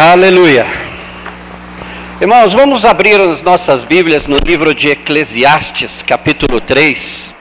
[0.00, 0.64] Aleluia.
[2.20, 7.34] Irmãos, vamos abrir as nossas Bíblias no livro de Eclesiastes, capítulo 3.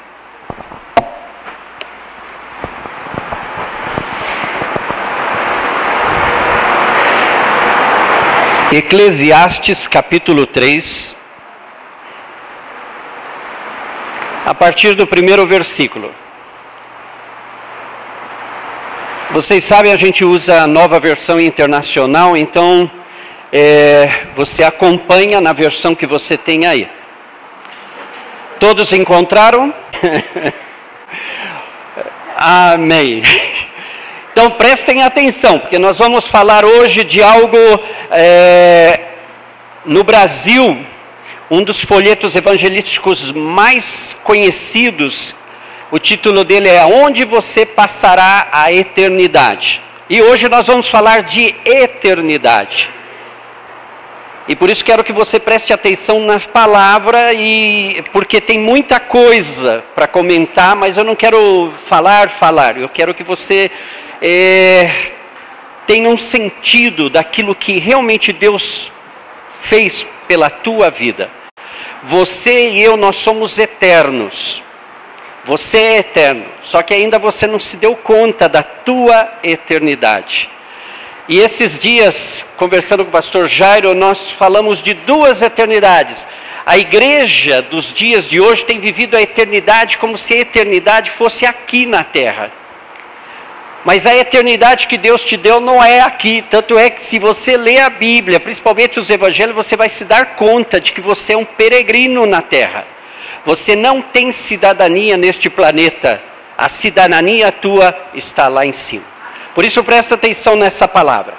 [8.71, 11.15] Eclesiastes, capítulo 3.
[14.47, 16.11] A partir do primeiro versículo.
[19.37, 22.89] Vocês sabem, a gente usa a nova versão internacional, então
[23.53, 26.89] é, você acompanha na versão que você tem aí.
[28.59, 29.71] Todos encontraram?
[32.35, 33.21] Amém.
[34.31, 37.59] Então prestem atenção, porque nós vamos falar hoje de algo
[38.09, 39.01] é,
[39.85, 40.83] no Brasil,
[41.51, 45.35] um dos folhetos evangelísticos mais conhecidos
[45.91, 49.81] o título dele é Onde você passará a eternidade.
[50.09, 52.89] E hoje nós vamos falar de eternidade.
[54.47, 59.83] E por isso quero que você preste atenção na palavra e porque tem muita coisa
[59.93, 62.77] para comentar, mas eu não quero falar, falar.
[62.77, 63.69] Eu quero que você
[64.21, 64.89] é,
[65.85, 68.91] tenha um sentido daquilo que realmente Deus
[69.59, 71.29] fez pela tua vida.
[72.03, 74.63] Você e eu nós somos eternos.
[75.47, 80.49] Você é eterno, só que ainda você não se deu conta da tua eternidade.
[81.29, 86.27] E esses dias, conversando com o pastor Jairo, nós falamos de duas eternidades.
[86.65, 91.45] A igreja dos dias de hoje tem vivido a eternidade como se a eternidade fosse
[91.45, 92.51] aqui na terra.
[93.85, 96.43] Mas a eternidade que Deus te deu não é aqui.
[96.49, 100.35] Tanto é que se você lê a Bíblia, principalmente os evangelhos, você vai se dar
[100.35, 102.96] conta de que você é um peregrino na terra.
[103.47, 106.21] Você não tem cidadania neste planeta.
[106.57, 109.05] A cidadania tua está lá em cima.
[109.55, 111.33] Por isso presta atenção nessa palavra.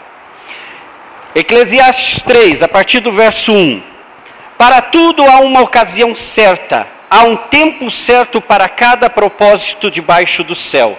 [1.34, 3.82] Eclesiastes 3, a partir do verso 1.
[4.56, 10.54] Para tudo há uma ocasião certa, há um tempo certo para cada propósito debaixo do
[10.54, 10.96] céu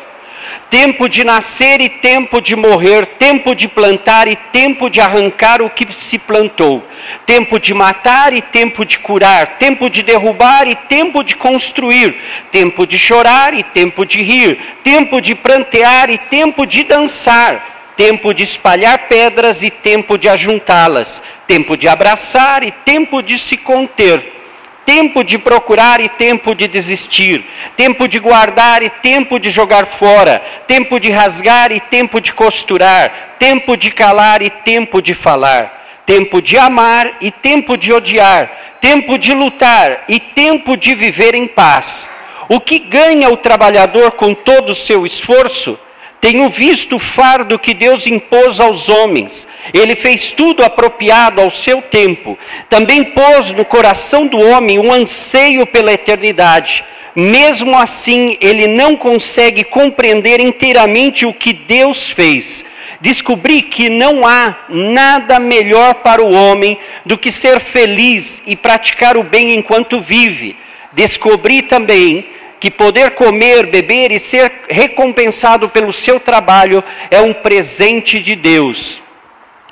[0.70, 5.70] tempo de nascer e tempo de morrer, tempo de plantar e tempo de arrancar o
[5.70, 6.86] que se plantou,
[7.26, 12.16] tempo de matar e tempo de curar, tempo de derrubar e tempo de construir,
[12.52, 18.34] tempo de chorar e tempo de rir, tempo de prantear e tempo de dançar, tempo
[18.34, 24.39] de espalhar pedras e tempo de ajuntá-las, tempo de abraçar e tempo de se conter
[24.86, 27.46] tempo de procurar e tempo de desistir,
[27.76, 33.36] tempo de guardar e tempo de jogar fora, tempo de rasgar e tempo de costurar,
[33.38, 39.18] tempo de calar e tempo de falar, tempo de amar e tempo de odiar, tempo
[39.18, 42.10] de lutar e tempo de viver em paz.
[42.48, 45.80] O que ganha o trabalhador com todo o seu esforço?
[46.22, 49.48] Tenho visto o fardo que Deus impôs aos homens.
[49.74, 52.38] Ele fez tudo apropriado ao seu tempo.
[52.68, 56.84] Também pôs no coração do homem um anseio pela eternidade.
[57.16, 62.66] Mesmo assim, ele não consegue compreender inteiramente o que Deus fez.
[63.02, 69.18] Descobri que não há nada melhor para o homem do que ser feliz e praticar
[69.18, 70.58] o bem enquanto vive.
[70.92, 72.28] Descobri também
[72.60, 79.02] que poder comer, beber e ser recompensado pelo seu trabalho é um presente de Deus.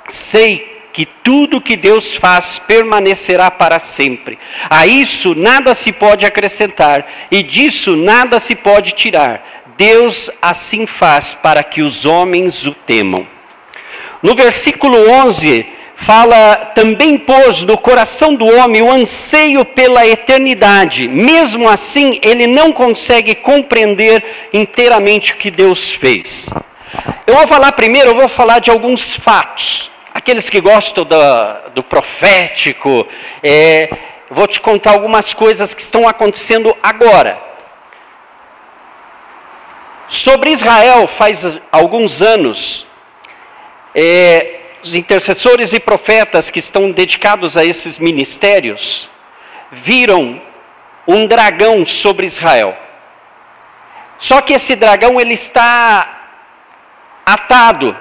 [0.08, 4.38] Sei que tudo que Deus faz permanecerá para sempre.
[4.68, 9.62] A isso nada se pode acrescentar e disso nada se pode tirar.
[9.76, 13.26] Deus assim faz para que os homens o temam.
[14.20, 15.66] No versículo 11,
[15.98, 21.08] fala, também pôs no coração do homem o anseio pela eternidade.
[21.08, 26.48] Mesmo assim, ele não consegue compreender inteiramente o que Deus fez.
[27.26, 29.90] Eu vou falar primeiro, eu vou falar de alguns fatos.
[30.14, 31.16] Aqueles que gostam do,
[31.74, 33.06] do profético,
[33.42, 33.90] é,
[34.30, 37.38] vou te contar algumas coisas que estão acontecendo agora.
[40.08, 42.86] Sobre Israel, faz alguns anos,
[43.94, 49.08] é, os intercessores e profetas que estão dedicados a esses ministérios
[49.70, 50.40] viram
[51.06, 52.76] um dragão sobre Israel.
[54.18, 56.32] Só que esse dragão ele está
[57.24, 57.96] atado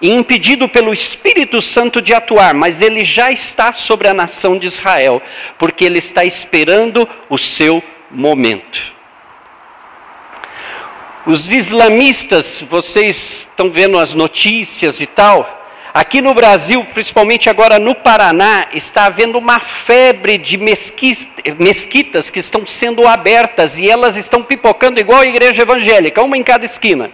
[0.00, 4.66] e impedido pelo Espírito Santo de atuar, mas ele já está sobre a nação de
[4.66, 5.22] Israel,
[5.58, 8.92] porque ele está esperando o seu momento.
[11.26, 15.63] Os islamistas, vocês estão vendo as notícias e tal,
[15.96, 22.66] Aqui no Brasil, principalmente agora no Paraná, está havendo uma febre de mesquitas que estão
[22.66, 27.12] sendo abertas e elas estão pipocando igual a igreja evangélica, uma em cada esquina.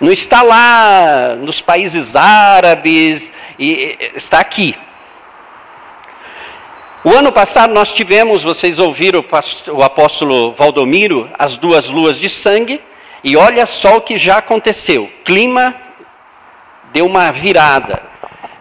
[0.00, 4.74] Não está lá nos países árabes, está aqui.
[7.04, 9.22] O ano passado nós tivemos, vocês ouviram
[9.72, 12.80] o apóstolo Valdomiro, as duas luas de sangue,
[13.22, 15.12] e olha só o que já aconteceu.
[15.22, 15.74] Clima
[16.92, 18.02] deu uma virada.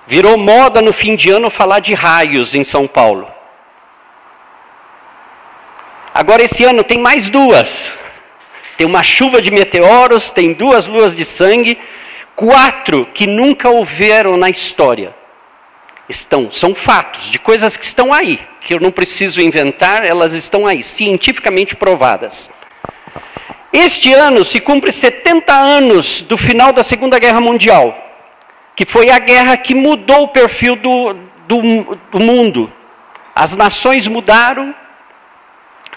[0.07, 3.27] Virou moda no fim de ano falar de raios em São Paulo.
[6.13, 7.91] Agora esse ano tem mais duas.
[8.77, 11.77] Tem uma chuva de meteoros, tem duas luas de sangue,
[12.35, 15.13] quatro que nunca houveram na história.
[16.07, 20.65] Estão, são fatos de coisas que estão aí, que eu não preciso inventar, elas estão
[20.65, 22.49] aí, cientificamente provadas.
[23.73, 28.06] Este ano se cumpre 70 anos do final da Segunda Guerra Mundial
[28.77, 31.13] que foi a guerra que mudou o perfil do,
[31.47, 32.71] do, do mundo.
[33.33, 34.73] As nações mudaram,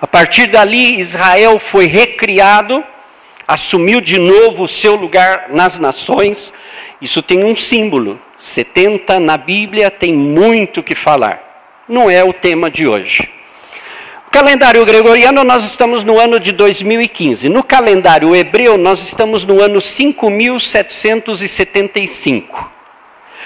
[0.00, 2.82] a partir dali Israel foi recriado,
[3.47, 6.55] assumiu de novo o seu lugar nas nações.
[7.03, 8.19] Isso tem um símbolo.
[8.38, 11.85] 70 na Bíblia tem muito que falar.
[11.87, 13.31] Não é o tema de hoje.
[14.31, 17.49] Calendário gregoriano, nós estamos no ano de 2015.
[17.49, 22.71] No calendário hebreu, nós estamos no ano 5775.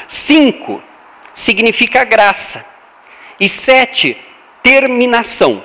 [0.06, 0.82] 5
[1.32, 2.66] significa graça.
[3.40, 4.14] E 7,
[4.62, 5.64] terminação.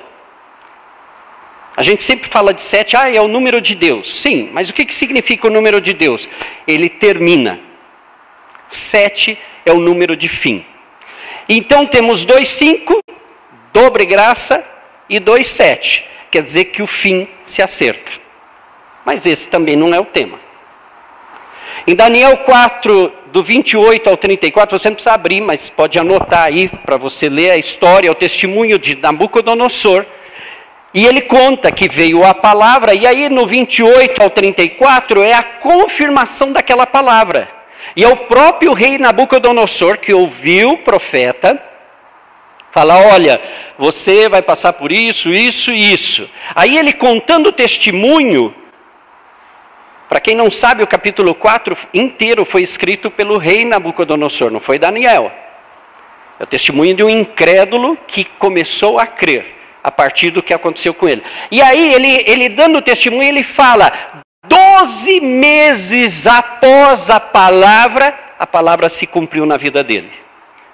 [1.76, 4.22] A gente sempre fala de 7, ah, é o número de Deus.
[4.22, 6.30] Sim, mas o que, que significa o número de Deus?
[6.66, 7.60] Ele termina.
[8.70, 10.64] 7 é o número de fim.
[11.46, 13.04] Então temos 2, 5,
[13.72, 14.64] dobre graça,
[15.10, 16.04] e 2,7.
[16.30, 18.12] Quer dizer que o fim se acerca.
[19.04, 20.38] Mas esse também não é o tema.
[21.86, 26.68] Em Daniel 4, do 28 ao 34, você não precisa abrir, mas pode anotar aí
[26.68, 30.06] para você ler a história, o testemunho de Nabucodonosor.
[30.94, 35.42] E ele conta que veio a palavra, e aí no 28 ao 34 é a
[35.42, 37.48] confirmação daquela palavra.
[37.96, 41.69] E é o próprio rei Nabucodonosor que ouviu o profeta
[42.72, 43.40] Fala, olha,
[43.76, 46.28] você vai passar por isso, isso e isso.
[46.54, 48.54] Aí ele contando o testemunho,
[50.08, 54.78] para quem não sabe, o capítulo 4 inteiro foi escrito pelo rei Nabucodonosor, não foi
[54.78, 55.32] Daniel.
[56.38, 60.94] É o testemunho de um incrédulo que começou a crer a partir do que aconteceu
[60.94, 61.22] com ele.
[61.50, 63.92] E aí, ele, ele dando o testemunho, ele fala:
[64.46, 70.10] doze meses após a palavra, a palavra se cumpriu na vida dele.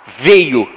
[0.07, 0.76] Veio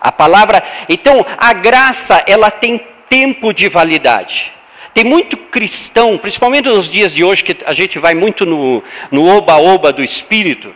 [0.00, 4.52] a palavra, então, a graça, ela tem tempo de validade.
[4.94, 8.82] Tem muito cristão, principalmente nos dias de hoje, que a gente vai muito no
[9.26, 10.74] oba-oba do espírito,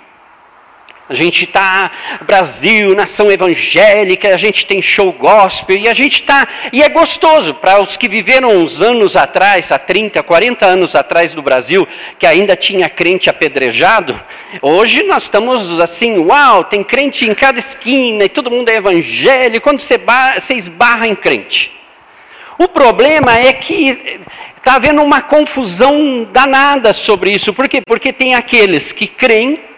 [1.06, 1.90] a gente está
[2.26, 6.48] Brasil, nação evangélica, a gente tem show gospel e a gente está.
[6.72, 11.34] E é gostoso para os que viveram uns anos atrás, há 30, 40 anos atrás
[11.34, 11.86] do Brasil,
[12.18, 14.18] que ainda tinha crente apedrejado.
[14.62, 19.62] Hoje nós estamos assim, uau, tem crente em cada esquina e todo mundo é evangélico.
[19.62, 20.00] Quando você,
[20.38, 21.70] você esbarra em crente.
[22.58, 24.20] O problema é que
[24.56, 27.52] está havendo uma confusão danada sobre isso.
[27.52, 27.82] Por quê?
[27.86, 29.73] Porque tem aqueles que creem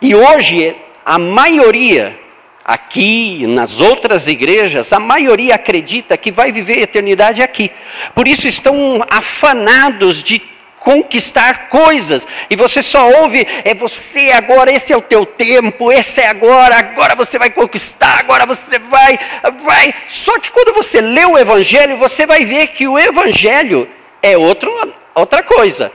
[0.00, 2.18] e hoje, a maioria,
[2.64, 7.70] aqui, nas outras igrejas, a maioria acredita que vai viver a eternidade aqui.
[8.14, 10.42] Por isso estão afanados de
[10.86, 12.26] conquistar coisas.
[12.50, 16.76] E você só ouve, é você agora, esse é o teu tempo, esse é agora,
[16.76, 19.18] agora você vai conquistar, agora você vai,
[19.64, 19.94] vai.
[20.08, 23.88] Só que quando você lê o Evangelho, você vai ver que o Evangelho
[24.22, 24.70] é outro,
[25.14, 25.90] outra coisa.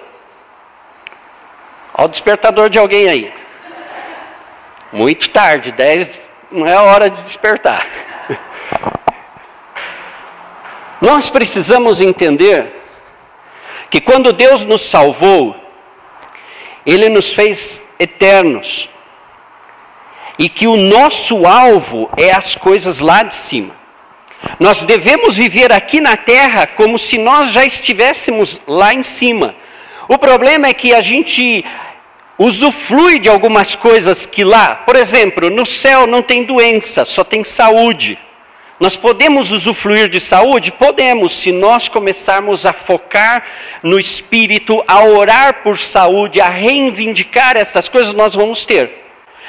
[1.93, 3.33] Olha o despertador de alguém aí.
[4.91, 6.21] Muito tarde, 10
[6.51, 7.87] não é a hora de despertar.
[10.99, 12.81] Nós precisamos entender
[13.89, 15.55] que quando Deus nos salvou,
[16.85, 18.89] Ele nos fez eternos.
[20.37, 23.75] E que o nosso alvo é as coisas lá de cima.
[24.59, 29.55] Nós devemos viver aqui na terra como se nós já estivéssemos lá em cima.
[30.07, 31.63] O problema é que a gente
[32.43, 37.43] usufrui de algumas coisas que lá, por exemplo, no céu não tem doença, só tem
[37.43, 38.17] saúde.
[38.79, 40.71] Nós podemos usufruir de saúde?
[40.71, 43.43] Podemos, se nós começarmos a focar
[43.83, 49.03] no espírito, a orar por saúde, a reivindicar essas coisas, nós vamos ter.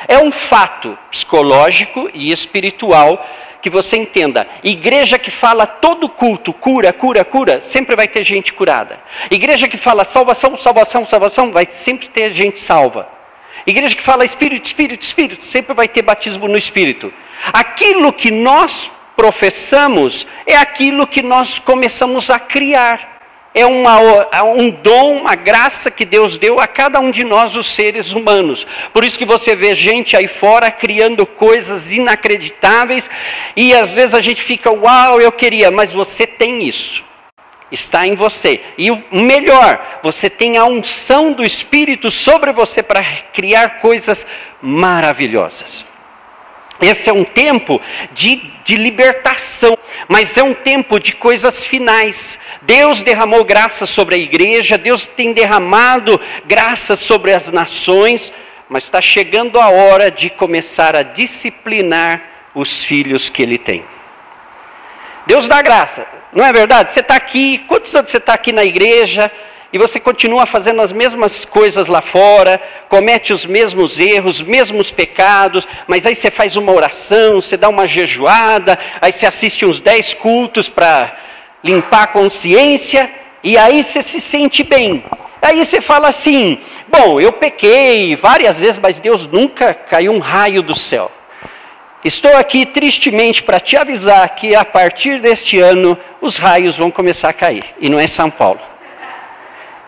[0.07, 3.27] É um fato psicológico e espiritual
[3.63, 8.53] que você entenda, igreja que fala todo culto, cura, cura, cura, sempre vai ter gente
[8.53, 8.99] curada.
[9.31, 13.09] Igreja que fala salvação, salvação, salvação, vai sempre ter gente salva.
[13.65, 17.15] Igreja que fala Espírito, Espírito, Espírito, sempre vai ter batismo no Espírito.
[17.53, 23.22] Aquilo que nós professamos é aquilo que nós começamos a criar.
[23.55, 23.99] É uma,
[24.43, 28.67] um dom, uma graça que Deus deu a cada um de nós, os seres humanos.
[28.93, 33.11] Por isso que você vê gente aí fora criando coisas inacreditáveis
[33.55, 37.05] e às vezes a gente fica, uau, eu queria, mas você tem isso.
[37.71, 38.61] Está em você.
[38.77, 44.27] E o melhor, você tem a unção do Espírito sobre você para criar coisas
[44.61, 45.92] maravilhosas.
[46.83, 47.81] Esse é um tempo
[48.13, 52.41] de, de libertação, mas é um tempo de coisas finais.
[52.61, 58.33] Deus derramou graça sobre a igreja, Deus tem derramado graça sobre as nações,
[58.69, 62.21] mas está chegando a hora de começar a disciplinar
[62.53, 63.85] os filhos que Ele tem.
[65.25, 66.91] Deus dá graça, não é verdade?
[66.91, 69.31] Você está aqui, quantos anos você está aqui na igreja?
[69.73, 74.91] E você continua fazendo as mesmas coisas lá fora, comete os mesmos erros, os mesmos
[74.91, 79.81] pecados, mas aí você faz uma oração, você dá uma jejuada, aí você assiste uns
[79.81, 81.17] dez cultos para
[81.65, 83.11] limpar a consciência,
[83.43, 85.05] e aí você se sente bem.
[85.41, 90.63] Aí você fala assim: bom, eu pequei várias vezes, mas Deus nunca caiu um raio
[90.63, 91.11] do céu.
[92.05, 97.31] Estou aqui tristemente para te avisar que a partir deste ano os raios vão começar
[97.31, 98.72] a cair, e não é São Paulo.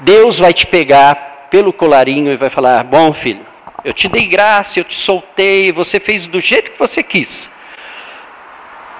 [0.05, 3.45] Deus vai te pegar pelo colarinho e vai falar: Bom, filho,
[3.83, 7.51] eu te dei graça, eu te soltei, você fez do jeito que você quis,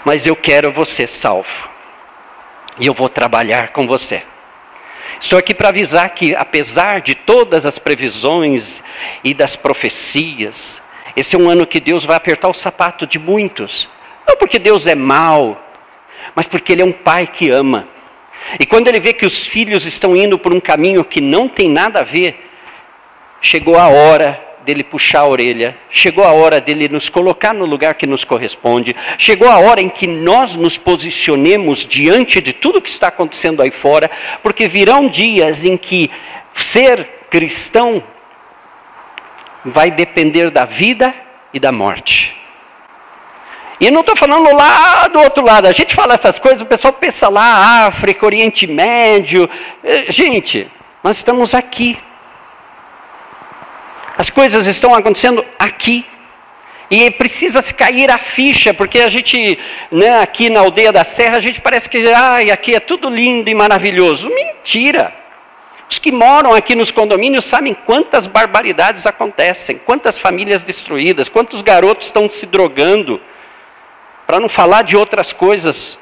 [0.03, 1.69] mas eu quero você salvo,
[2.79, 4.23] e eu vou trabalhar com você.
[5.21, 8.83] Estou aqui para avisar que, apesar de todas as previsões
[9.23, 10.81] e das profecias,
[11.15, 13.91] esse é um ano que Deus vai apertar o sapato de muitos.
[14.27, 15.63] Não porque Deus é mau,
[16.35, 17.94] mas porque Ele é um pai que ama.
[18.59, 21.69] E quando ele vê que os filhos estão indo por um caminho que não tem
[21.69, 22.51] nada a ver,
[23.41, 27.95] chegou a hora dele puxar a orelha, chegou a hora dele nos colocar no lugar
[27.95, 32.89] que nos corresponde, chegou a hora em que nós nos posicionemos diante de tudo que
[32.89, 34.11] está acontecendo aí fora,
[34.43, 36.11] porque virão dias em que
[36.55, 38.03] ser cristão
[39.65, 41.15] vai depender da vida
[41.53, 42.44] e da morte.
[43.81, 45.67] E não estou falando lá do outro lado.
[45.67, 49.49] A gente fala essas coisas, o pessoal pensa lá, África, Oriente Médio.
[49.83, 50.71] Eh, gente,
[51.03, 51.99] nós estamos aqui.
[54.17, 56.07] As coisas estão acontecendo aqui.
[56.91, 59.59] E precisa se cair a ficha, porque a gente,
[59.91, 63.51] né, aqui na aldeia da Serra, a gente parece que ai, aqui é tudo lindo
[63.51, 64.29] e maravilhoso.
[64.29, 65.13] Mentira!
[65.91, 72.07] Os que moram aqui nos condomínios sabem quantas barbaridades acontecem, quantas famílias destruídas, quantos garotos
[72.07, 73.21] estão se drogando
[74.27, 75.99] para não falar de outras coisas.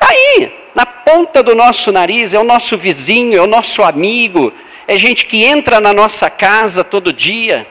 [0.00, 4.52] Aí, na ponta do nosso nariz, é o nosso vizinho, é o nosso amigo,
[4.86, 7.66] é gente que entra na nossa casa todo dia.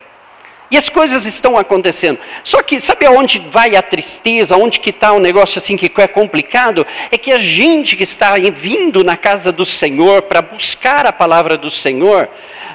[0.71, 2.19] E as coisas estão acontecendo.
[2.43, 5.91] Só que sabe aonde vai a tristeza, onde que está o um negócio assim que
[5.99, 6.85] é complicado?
[7.11, 11.57] É que a gente que está vindo na casa do Senhor para buscar a palavra
[11.57, 12.29] do Senhor,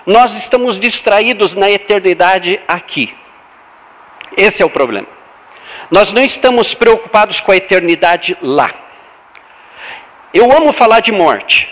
[0.04, 3.14] nós estamos distraídos na eternidade aqui.
[4.36, 5.06] Esse é o problema.
[5.90, 8.72] Nós não estamos preocupados com a eternidade lá.
[10.32, 11.68] Eu amo falar de morte.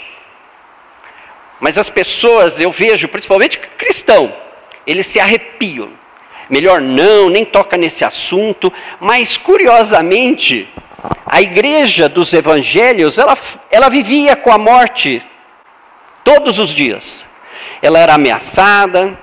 [1.59, 4.35] Mas as pessoas, eu vejo, principalmente cristão,
[4.87, 5.91] eles se arrepiam.
[6.51, 8.73] Melhor não, nem toca nesse assunto.
[9.01, 10.69] Mas, curiosamente,
[11.25, 13.37] a igreja dos evangelhos, ela,
[13.71, 15.25] ela vivia com a morte
[16.23, 17.25] todos os dias.
[17.81, 19.19] Ela era ameaçada,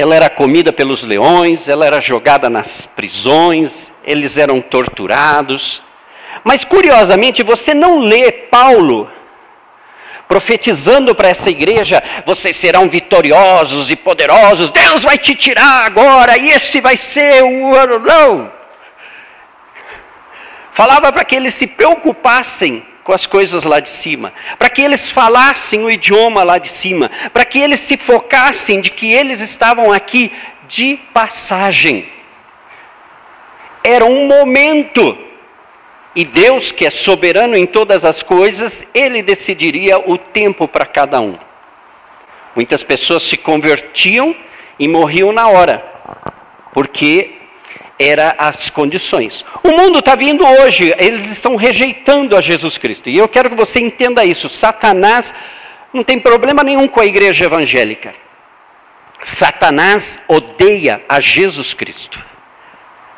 [0.00, 5.82] ela era comida pelos leões, ela era jogada nas prisões, eles eram torturados.
[6.42, 9.10] Mas curiosamente, você não lê Paulo
[10.26, 16.50] profetizando para essa igreja: vocês serão vitoriosos e poderosos, Deus vai te tirar agora, e
[16.50, 17.98] esse vai ser o.
[17.98, 18.50] Não!
[20.72, 25.08] Falava para que eles se preocupassem com as coisas lá de cima, para que eles
[25.08, 29.92] falassem o idioma lá de cima, para que eles se focassem de que eles estavam
[29.92, 30.30] aqui
[30.68, 32.08] de passagem.
[33.82, 35.18] Era um momento.
[36.14, 41.20] E Deus, que é soberano em todas as coisas, ele decidiria o tempo para cada
[41.20, 41.36] um.
[42.54, 44.36] Muitas pessoas se convertiam
[44.78, 45.82] e morriam na hora,
[46.72, 47.39] porque
[48.00, 49.44] eram as condições.
[49.62, 53.10] O mundo está vindo hoje, eles estão rejeitando a Jesus Cristo.
[53.10, 54.48] E eu quero que você entenda isso.
[54.48, 55.34] Satanás
[55.92, 58.12] não tem problema nenhum com a igreja evangélica.
[59.22, 62.24] Satanás odeia a Jesus Cristo.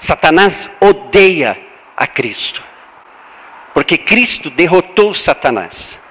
[0.00, 1.56] Satanás odeia
[1.96, 2.60] a Cristo.
[3.72, 6.01] Porque Cristo derrotou Satanás.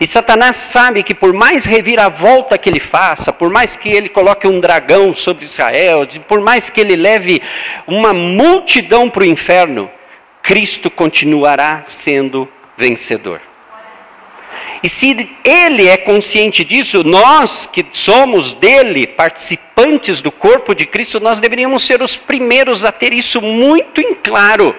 [0.00, 4.46] E Satanás sabe que por mais reviravolta que ele faça, por mais que ele coloque
[4.46, 7.42] um dragão sobre Israel, por mais que ele leve
[7.86, 9.90] uma multidão para o inferno,
[10.42, 13.40] Cristo continuará sendo vencedor.
[14.82, 21.18] E se ele é consciente disso, nós que somos dele, participantes do corpo de Cristo,
[21.18, 24.76] nós deveríamos ser os primeiros a ter isso muito em claro.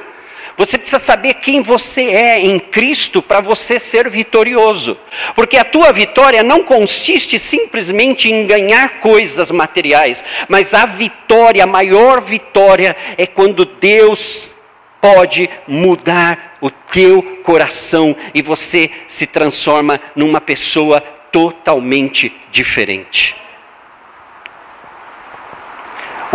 [0.58, 4.98] Você precisa saber quem você é em Cristo para você ser vitorioso.
[5.36, 11.68] Porque a tua vitória não consiste simplesmente em ganhar coisas materiais, mas a vitória, a
[11.68, 14.56] maior vitória, é quando Deus
[15.02, 23.45] pode mudar o teu coração e você se transforma numa pessoa totalmente diferente.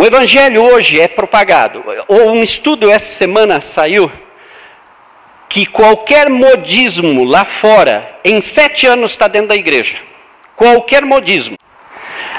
[0.01, 1.83] O evangelho hoje é propagado.
[2.07, 4.11] Ou um estudo essa semana saiu
[5.47, 9.97] que qualquer modismo lá fora, em sete anos está dentro da igreja.
[10.55, 11.55] Qualquer modismo.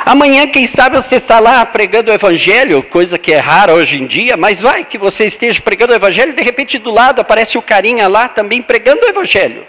[0.05, 4.09] Amanhã, quem sabe, você está lá pregando o evangelho, coisa que é rara hoje em
[4.09, 7.63] dia, mas vai que você esteja pregando o evangelho de repente do lado aparece o
[7.63, 9.65] carinha lá também pregando o evangelho.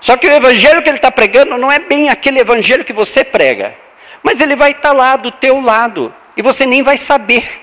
[0.00, 3.22] Só que o evangelho que ele está pregando não é bem aquele evangelho que você
[3.22, 3.76] prega,
[4.24, 7.62] mas ele vai estar lá do teu lado, e você nem vai saber.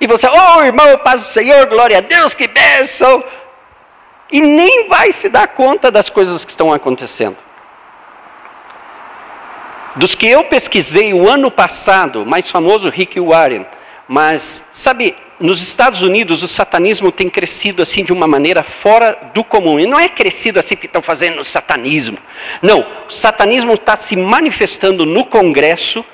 [0.00, 3.22] E você, oh irmão, paz do Senhor, glória a Deus, que bênção.
[4.30, 7.36] E nem vai se dar conta das coisas que estão acontecendo.
[9.94, 13.66] Dos que eu pesquisei o ano passado, mais famoso Rick Warren,
[14.08, 19.44] mas sabe, nos Estados Unidos o satanismo tem crescido assim de uma maneira fora do
[19.44, 19.78] comum.
[19.78, 22.18] E não é crescido assim porque estão fazendo satanismo.
[22.62, 26.04] Não, o satanismo está se manifestando no Congresso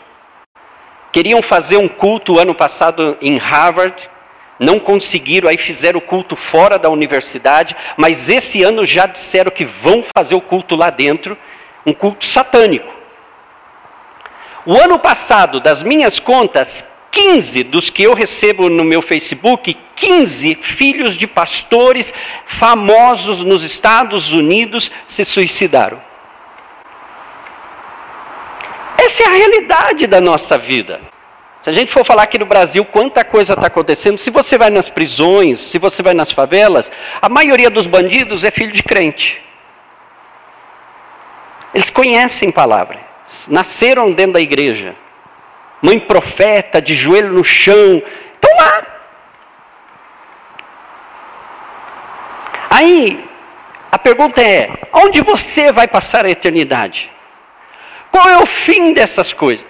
[1.19, 4.09] Queriam fazer um culto ano passado em Harvard,
[4.57, 9.65] não conseguiram, aí fizeram o culto fora da universidade, mas esse ano já disseram que
[9.65, 11.37] vão fazer o culto lá dentro,
[11.85, 12.95] um culto satânico.
[14.65, 20.55] O ano passado, das minhas contas, 15 dos que eu recebo no meu Facebook, 15
[20.63, 22.15] filhos de pastores
[22.47, 26.01] famosos nos Estados Unidos se suicidaram.
[28.97, 31.08] Essa é a realidade da nossa vida.
[31.69, 34.71] Se a gente for falar aqui no Brasil quanta coisa está acontecendo, se você vai
[34.71, 39.45] nas prisões, se você vai nas favelas, a maioria dos bandidos é filho de crente.
[41.75, 42.99] Eles conhecem palavra,
[43.47, 44.97] nasceram dentro da igreja.
[45.83, 48.03] Mãe profeta, de joelho no chão,
[48.33, 48.87] estão lá.
[52.71, 53.29] Aí,
[53.93, 57.11] a pergunta é: onde você vai passar a eternidade?
[58.11, 59.68] Qual é o fim dessas coisas?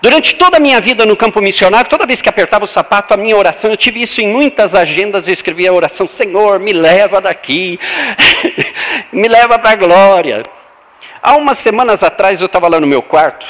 [0.00, 3.16] Durante toda a minha vida no campo missionário, toda vez que apertava o sapato, a
[3.16, 7.20] minha oração, eu tive isso em muitas agendas, eu escrevia a oração: Senhor, me leva
[7.20, 7.78] daqui,
[9.12, 10.42] me leva para a glória.
[11.22, 13.46] Há umas semanas atrás eu estava lá no meu quarto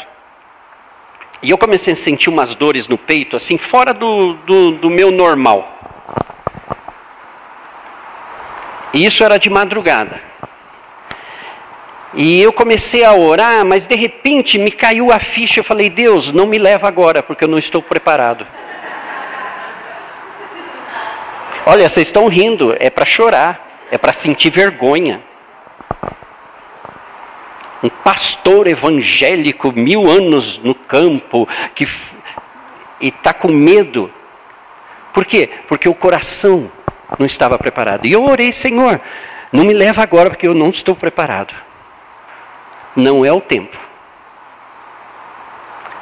[1.42, 5.10] e eu comecei a sentir umas dores no peito, assim, fora do, do, do meu
[5.10, 5.70] normal.
[8.94, 10.33] E isso era de madrugada.
[12.16, 15.60] E eu comecei a orar, mas de repente me caiu a ficha.
[15.60, 18.46] Eu falei, Deus, não me leva agora, porque eu não estou preparado.
[21.66, 25.20] Olha, vocês estão rindo, é para chorar, é para sentir vergonha.
[27.82, 31.88] Um pastor evangélico, mil anos no campo, que
[33.00, 34.10] e está com medo.
[35.12, 35.50] Por quê?
[35.66, 36.70] Porque o coração
[37.18, 38.06] não estava preparado.
[38.06, 39.00] E eu orei, Senhor,
[39.52, 41.54] não me leva agora, porque eu não estou preparado
[42.96, 43.93] não é o tempo.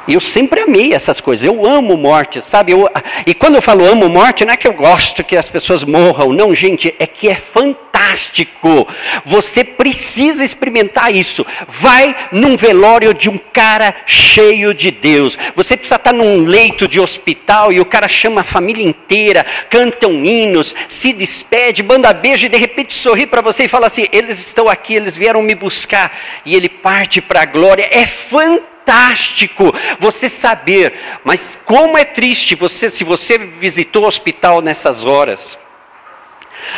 [0.09, 1.47] Eu sempre amei essas coisas.
[1.47, 2.73] Eu amo morte, sabe?
[2.73, 2.89] Eu,
[3.25, 6.33] e quando eu falo amo morte, não é que eu gosto que as pessoas morram.
[6.33, 8.89] Não, gente, é que é fantástico.
[9.25, 11.47] Você precisa experimentar isso.
[11.69, 15.39] Vai num velório de um cara cheio de Deus.
[15.55, 20.25] Você precisa estar num leito de hospital e o cara chama a família inteira, cantam
[20.25, 24.41] hinos, se despede, manda beijo e de repente sorri para você e fala assim: eles
[24.41, 26.13] estão aqui, eles vieram me buscar.
[26.45, 27.89] E ele parte para a glória.
[27.89, 34.61] É fantástico fantástico você saber, mas como é triste você se você visitou o hospital
[34.61, 35.59] nessas horas.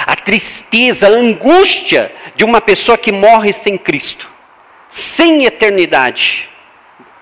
[0.06, 4.30] A tristeza, a angústia de uma pessoa que morre sem Cristo,
[4.90, 6.48] sem eternidade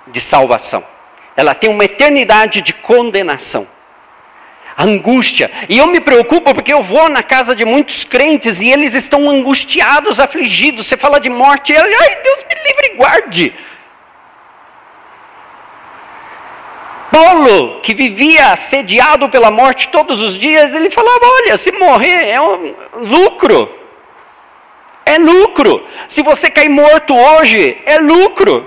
[0.06, 0.84] de salvação.
[1.36, 3.66] Ela tem uma eternidade de condenação.
[4.78, 5.50] angústia.
[5.68, 9.28] E eu me preocupo porque eu vou na casa de muitos crentes e eles estão
[9.28, 10.86] angustiados, afligidos.
[10.86, 13.54] Você fala de morte, e ele, ai, Deus me livre e guarde.
[17.12, 22.40] Paulo, que vivia assediado pela morte todos os dias, ele falava: olha, se morrer é
[22.40, 23.70] um lucro.
[25.05, 25.87] É lucro.
[26.09, 28.66] Se você cair morto hoje, é lucro.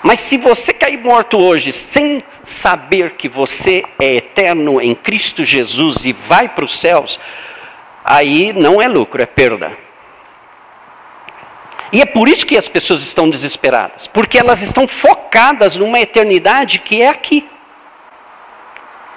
[0.00, 6.04] Mas se você cair morto hoje sem saber que você é eterno em Cristo Jesus
[6.04, 7.18] e vai para os céus,
[8.04, 9.85] aí não é lucro, é perda.
[11.96, 16.78] E é por isso que as pessoas estão desesperadas, porque elas estão focadas numa eternidade
[16.78, 17.48] que é aqui.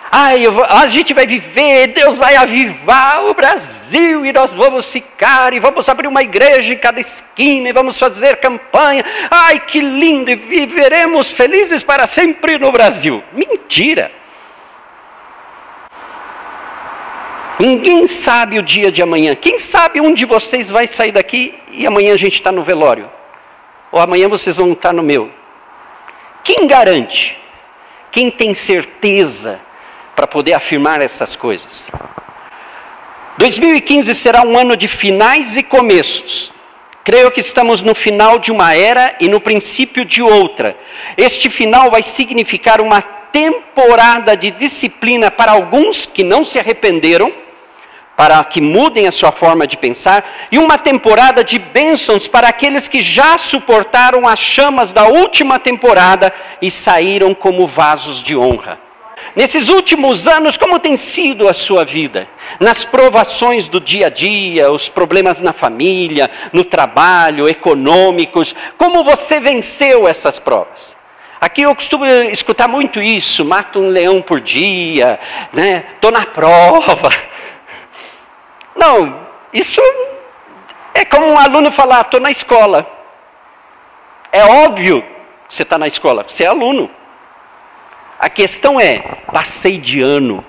[0.09, 5.53] Ai, vou, a gente vai viver, Deus vai avivar o Brasil e nós vamos ficar
[5.53, 9.03] e vamos abrir uma igreja em cada esquina e vamos fazer campanha.
[9.29, 10.31] Ai, que lindo!
[10.31, 13.21] E viveremos felizes para sempre no Brasil.
[13.33, 14.09] Mentira!
[17.60, 19.36] Ninguém sabe o dia de amanhã.
[19.36, 23.10] Quem sabe um de vocês vai sair daqui e amanhã a gente está no velório?
[23.91, 25.30] Ou amanhã vocês vão estar no meu?
[26.43, 27.38] Quem garante?
[28.12, 29.60] Quem tem certeza?
[30.19, 31.89] para poder afirmar essas coisas.
[33.38, 36.52] 2015 será um ano de finais e começos.
[37.06, 40.78] Creio que estamos no final de uma era e no princípio de outra.
[41.15, 47.34] Este final vai significar uma temporada de disciplina para alguns que não se arrependeram,
[48.19, 52.86] para que mudem a sua forma de pensar, e uma temporada de bênçãos para aqueles
[52.86, 58.77] que já suportaram as chamas da última temporada e saíram como vasos de honra.
[59.38, 62.27] Nesses últimos anos, como tem sido a sua vida?
[62.60, 69.39] Nas provações do dia a dia, os problemas na família, no trabalho, econômicos, como você
[69.39, 70.93] venceu essas provas?
[71.39, 75.17] Aqui eu costumo escutar muito isso, mato um leão por dia,
[75.53, 75.86] né?
[76.01, 77.10] Tô na prova.
[78.79, 79.81] Não, isso
[80.93, 82.89] é como um aluno falar, estou na escola.
[84.31, 85.01] É óbvio
[85.49, 86.89] que você está na escola, você é aluno.
[88.17, 88.99] A questão é:
[89.33, 90.45] passei de ano,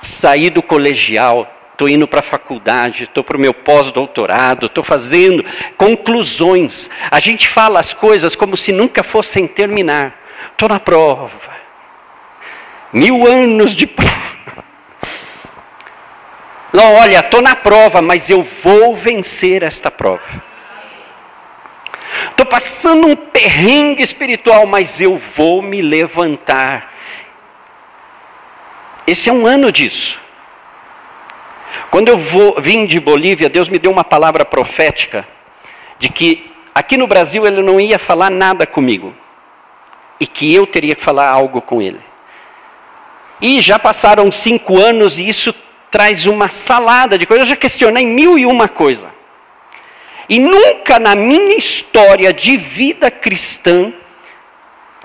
[0.00, 5.44] saí do colegial, estou indo para a faculdade, estou para o meu pós-doutorado, estou fazendo
[5.76, 6.90] conclusões.
[7.08, 10.12] A gente fala as coisas como se nunca fossem terminar.
[10.50, 11.30] Estou na prova.
[12.92, 14.67] Mil anos de prova.
[16.72, 20.22] Não, olha, estou na prova, mas eu vou vencer esta prova.
[22.30, 26.92] Estou passando um perrengue espiritual, mas eu vou me levantar.
[29.06, 30.20] Esse é um ano disso.
[31.90, 35.26] Quando eu vou, vim de Bolívia, Deus me deu uma palavra profética
[35.98, 39.14] de que aqui no Brasil ele não ia falar nada comigo
[40.20, 42.00] e que eu teria que falar algo com ele.
[43.40, 45.54] E já passaram cinco anos e isso
[45.90, 47.46] traz uma salada de coisas.
[47.46, 49.10] Eu já questionei mil e uma coisa.
[50.28, 53.92] E nunca na minha história de vida cristã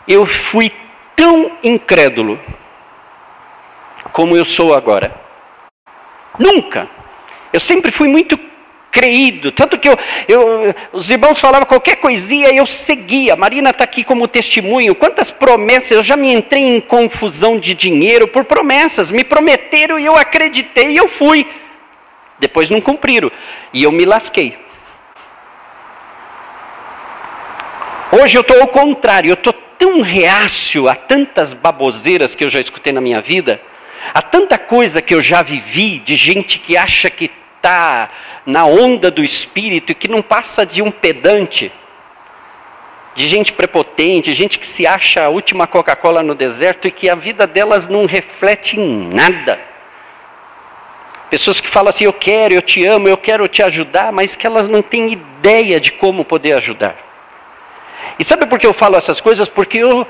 [0.08, 0.72] eu fui
[1.16, 2.40] tão incrédulo
[4.12, 5.16] como eu sou agora.
[6.38, 6.90] Nunca.
[7.52, 8.38] Eu sempre fui muito
[8.94, 13.36] creído, tanto que eu, eu, os irmãos falavam qualquer coisinha eu seguia.
[13.36, 14.94] Marina está aqui como testemunho.
[14.94, 19.10] Quantas promessas, eu já me entrei em confusão de dinheiro por promessas.
[19.10, 21.48] Me prometeram e eu acreditei e eu fui.
[22.38, 23.32] Depois não cumpriram.
[23.74, 24.60] E eu me lasquei.
[28.12, 32.60] Hoje eu estou ao contrário, eu estou tão reacio a tantas baboseiras que eu já
[32.60, 33.60] escutei na minha vida,
[34.14, 38.10] a tanta coisa que eu já vivi de gente que acha que está
[38.46, 41.72] na onda do espírito e que não passa de um pedante,
[43.16, 47.16] de gente prepotente, gente que se acha a última Coca-Cola no deserto e que a
[47.16, 49.60] vida delas não reflete em nada.
[51.30, 54.46] Pessoas que falam assim: eu quero, eu te amo, eu quero te ajudar, mas que
[54.46, 56.96] elas não têm ideia de como poder ajudar.
[58.20, 59.50] E sabe por que eu falo essas coisas?
[59.50, 60.06] Porque eu,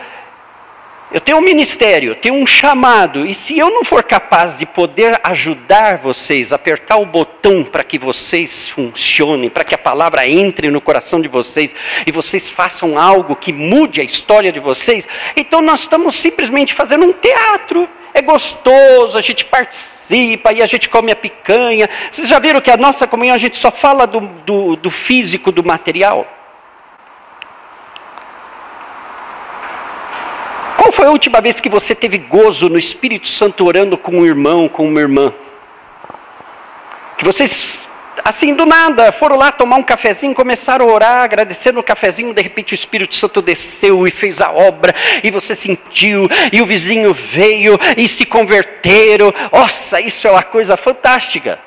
[1.14, 5.22] eu tenho um ministério, tenho um chamado, e se eu não for capaz de poder
[5.24, 10.82] ajudar vocês, apertar o botão para que vocês funcionem, para que a palavra entre no
[10.82, 11.74] coração de vocês
[12.08, 17.06] e vocês façam algo que mude a história de vocês, então nós estamos simplesmente fazendo
[17.06, 17.88] um teatro.
[18.12, 21.88] É gostoso, a gente participa e a gente come a picanha.
[22.12, 25.52] Vocês já viram que a nossa comunhão a gente só fala do, do, do físico,
[25.52, 26.28] do material?
[30.84, 34.26] Qual foi a última vez que você teve gozo no Espírito Santo orando com um
[34.26, 35.34] irmão, com uma irmã?
[37.18, 37.86] Que vocês,
[38.24, 42.42] assim do nada, foram lá tomar um cafezinho, começaram a orar, agradecendo o cafezinho, de
[42.42, 47.14] repente o Espírito Santo desceu e fez a obra, e você sentiu, e o vizinho
[47.14, 49.34] veio e se converteram.
[49.52, 51.60] Nossa, isso é uma coisa fantástica.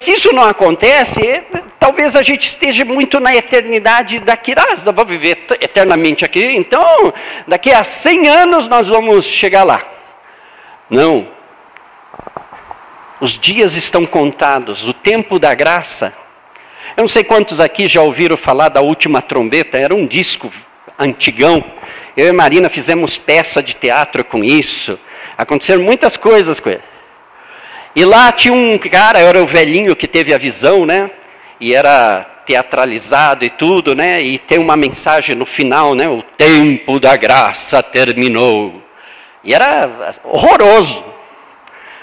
[0.00, 1.44] Se isso não acontece,
[1.78, 4.54] talvez a gente esteja muito na eternidade daqui.
[4.56, 7.12] Ah, vamos viver eternamente aqui, então
[7.46, 9.82] daqui a 100 anos nós vamos chegar lá.
[10.88, 11.28] Não.
[13.20, 16.14] Os dias estão contados, o tempo da graça.
[16.96, 20.50] Eu não sei quantos aqui já ouviram falar da última trombeta, era um disco
[20.98, 21.62] antigão.
[22.16, 24.98] Eu e Marina fizemos peça de teatro com isso.
[25.36, 26.89] Aconteceram muitas coisas com ele.
[27.94, 31.10] E lá tinha um cara, era o velhinho que teve a visão, né?
[31.60, 34.22] E era teatralizado e tudo, né?
[34.22, 36.08] E tem uma mensagem no final, né?
[36.08, 38.82] O tempo da graça terminou.
[39.42, 41.04] E era horroroso.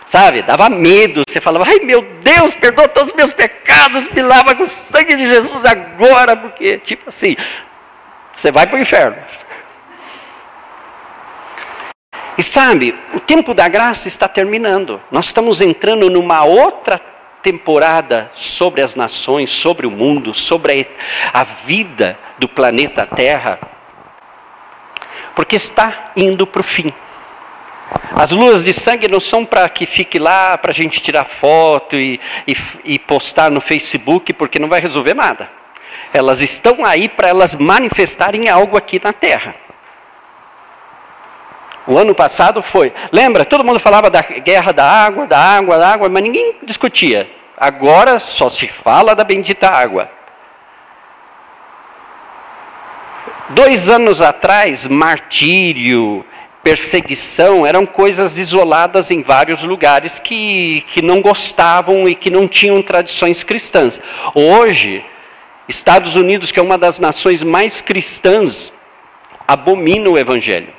[0.06, 0.42] Sabe?
[0.42, 1.24] Dava medo.
[1.28, 5.16] Você falava, ai meu Deus, perdoa todos os meus pecados, me lava com o sangue
[5.16, 7.36] de Jesus agora, porque, tipo assim,
[8.34, 9.18] você vai para o inferno.
[12.38, 15.02] E sabe, o tempo da graça está terminando.
[15.10, 17.02] Nós estamos entrando numa outra
[17.42, 20.88] temporada sobre as nações, sobre o mundo, sobre
[21.34, 23.60] a vida do planeta Terra,
[25.34, 26.94] porque está indo para o fim.
[28.16, 31.96] As luas de sangue não são para que fique lá, para a gente tirar foto
[31.96, 35.50] e, e, e postar no Facebook, porque não vai resolver nada.
[36.14, 39.56] Elas estão aí para elas manifestarem algo aqui na Terra.
[41.88, 42.92] O ano passado foi.
[43.12, 43.46] Lembra?
[43.46, 47.30] Todo mundo falava da guerra da água, da água, da água, mas ninguém discutia.
[47.58, 50.12] Agora só se fala da bendita água.
[53.50, 56.26] Dois anos atrás, martírio,
[56.62, 62.82] perseguição eram coisas isoladas em vários lugares que, que não gostavam e que não tinham
[62.82, 64.02] tradições cristãs.
[64.36, 65.06] Hoje,
[65.70, 68.74] Estados Unidos, que é uma das nações mais cristãs,
[69.48, 70.74] abomina o evangelho.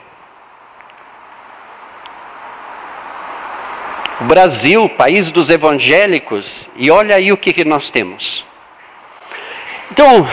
[4.21, 8.45] O Brasil, país dos evangélicos, e olha aí o que, que nós temos.
[9.93, 10.29] Então,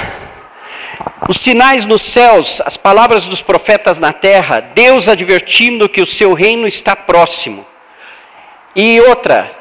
[1.29, 6.33] os sinais nos céus, as palavras dos profetas na terra, Deus advertindo que o seu
[6.33, 7.63] reino está próximo.
[8.75, 9.55] E outra,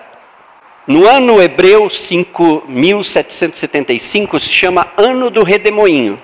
[0.87, 6.19] no ano hebreu 5775 se chama Ano do Redemoinho.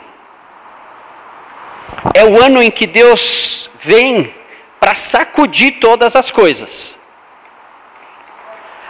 [2.14, 4.34] É o ano em que Deus vem
[4.78, 6.98] para sacudir todas as coisas.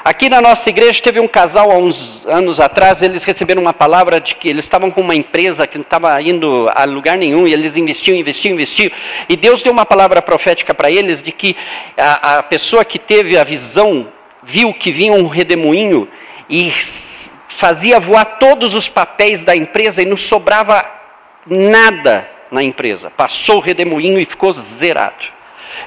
[0.02, 4.18] Aqui na nossa igreja teve um casal há uns anos atrás, eles receberam uma palavra
[4.18, 7.52] de que eles estavam com uma empresa que não estava indo a lugar nenhum, e
[7.52, 8.90] eles investiam, investiam, investiam.
[9.28, 11.54] E Deus deu uma palavra profética para eles de que
[11.98, 14.10] a, a, pessoa que teve a visão
[14.42, 16.08] viu que vinha um redemoinho
[16.48, 16.72] e
[17.48, 20.90] fazia voar todos os papéis da empresa e não sobrava
[21.46, 23.10] nada na empresa.
[23.10, 25.39] Passou o redemoinho e ficou zerado.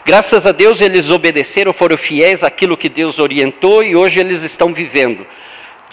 [0.06, 4.74] Graças a Deus eles obedeceram, foram fiéis àquilo que Deus orientou e hoje eles estão
[4.74, 5.26] vivendo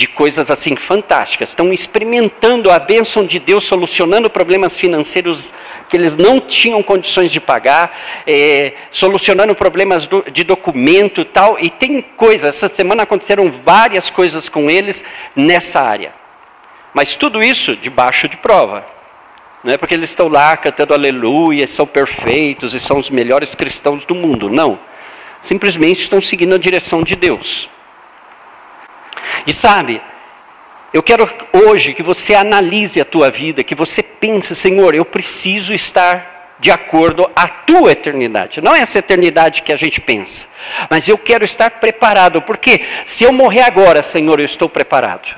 [0.00, 1.50] de coisas assim fantásticas.
[1.50, 5.52] Estão experimentando a bênção de Deus, solucionando problemas financeiros
[5.90, 7.94] que eles não tinham condições de pagar,
[8.26, 11.58] é, solucionando problemas do, de documento tal.
[11.60, 15.04] E tem coisas, essa semana aconteceram várias coisas com eles
[15.36, 16.14] nessa área.
[16.94, 18.99] Mas tudo isso debaixo de prova.
[19.62, 24.04] Não é porque eles estão lá cantando aleluia, são perfeitos e são os melhores cristãos
[24.06, 24.48] do mundo.
[24.48, 24.78] Não.
[25.42, 27.68] Simplesmente estão seguindo a direção de Deus.
[29.46, 30.00] E sabe,
[30.92, 35.74] eu quero hoje que você analise a tua vida, que você pense, Senhor, eu preciso
[35.74, 38.60] estar de acordo à tua eternidade.
[38.60, 40.46] Não é essa eternidade que a gente pensa,
[40.90, 45.34] mas eu quero estar preparado, porque se eu morrer agora, Senhor, eu estou preparado.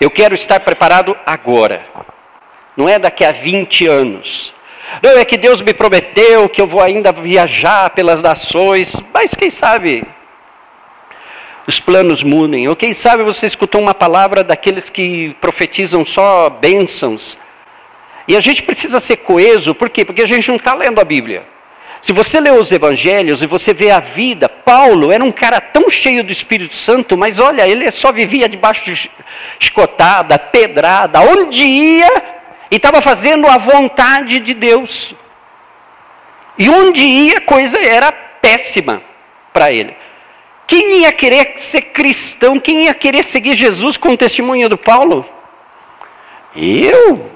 [0.00, 2.13] Eu quero estar preparado agora
[2.76, 4.52] não é daqui a 20 anos.
[5.02, 9.50] Não é que Deus me prometeu que eu vou ainda viajar pelas nações, mas quem
[9.50, 10.04] sabe
[11.66, 17.38] os planos mudem, ou quem sabe você escutou uma palavra daqueles que profetizam só bênçãos.
[18.28, 20.04] E a gente precisa ser coeso, por quê?
[20.04, 21.46] Porque a gente não está lendo a Bíblia.
[22.00, 25.88] Se você lê os evangelhos e você vê a vida, Paulo era um cara tão
[25.88, 29.10] cheio do Espírito Santo, mas olha, ele só vivia debaixo de
[29.58, 32.33] escotada, pedrada, onde ia,
[32.74, 35.14] e estava fazendo a vontade de Deus.
[36.58, 39.00] E onde ia, a coisa era péssima
[39.52, 39.96] para ele.
[40.66, 42.58] Quem ia querer ser cristão?
[42.58, 45.24] Quem ia querer seguir Jesus com o testemunho do Paulo?
[46.56, 47.30] Eu?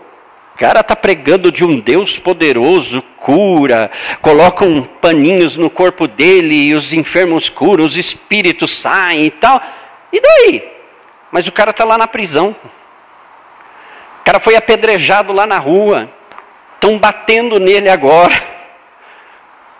[0.56, 6.74] O cara está pregando de um Deus poderoso, cura, colocam paninhos no corpo dele e
[6.74, 9.62] os enfermos curam, os espíritos saem e tal.
[10.12, 10.68] E daí?
[11.30, 12.56] Mas o cara está lá na prisão
[14.28, 16.12] cara foi apedrejado lá na rua.
[16.74, 18.34] Estão batendo nele agora.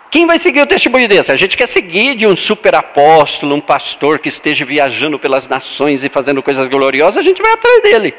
[0.09, 1.31] Quem vai seguir o testemunho desse?
[1.31, 6.03] A gente quer seguir de um super apóstolo, um pastor que esteja viajando pelas nações
[6.03, 8.15] e fazendo coisas gloriosas, a gente vai atrás dele.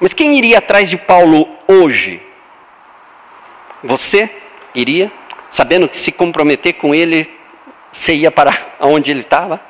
[0.00, 2.22] Mas quem iria atrás de Paulo hoje?
[3.82, 4.30] Você
[4.72, 5.10] iria?
[5.50, 7.28] Sabendo que se comprometer com ele,
[7.90, 9.60] você ia para onde ele estava?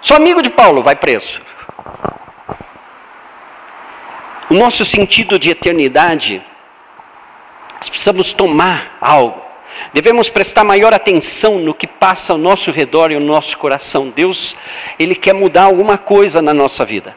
[0.00, 1.38] Sou amigo de Paulo, vai preso.
[4.52, 6.42] O nosso sentido de eternidade,
[7.88, 9.40] precisamos tomar algo.
[9.94, 14.10] Devemos prestar maior atenção no que passa ao nosso redor e ao nosso coração.
[14.10, 14.54] Deus,
[14.98, 17.16] Ele quer mudar alguma coisa na nossa vida.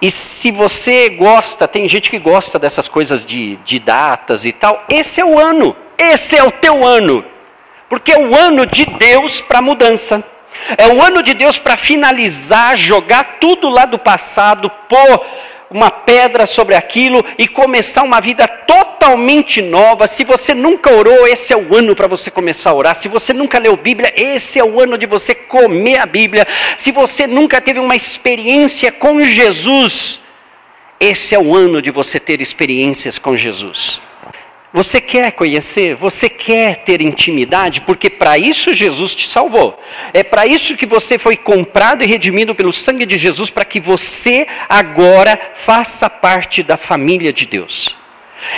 [0.00, 4.86] E se você gosta, tem gente que gosta dessas coisas de, de datas e tal,
[4.88, 7.26] esse é o ano, esse é o teu ano.
[7.90, 10.24] Porque é o ano de Deus para mudança.
[10.78, 15.26] É o ano de Deus para finalizar, jogar tudo lá do passado, pôr
[15.70, 20.06] uma pedra sobre aquilo e começar uma vida totalmente nova.
[20.06, 22.94] Se você nunca orou, esse é o ano para você começar a orar.
[22.94, 26.46] Se você nunca leu Bíblia, esse é o ano de você comer a Bíblia.
[26.76, 30.20] Se você nunca teve uma experiência com Jesus,
[31.00, 34.00] esse é o ano de você ter experiências com Jesus.
[34.72, 35.94] Você quer conhecer?
[35.94, 37.80] Você quer ter intimidade?
[37.80, 39.80] Porque para isso Jesus te salvou.
[40.12, 43.80] É para isso que você foi comprado e redimido pelo sangue de Jesus, para que
[43.80, 47.96] você agora faça parte da família de Deus.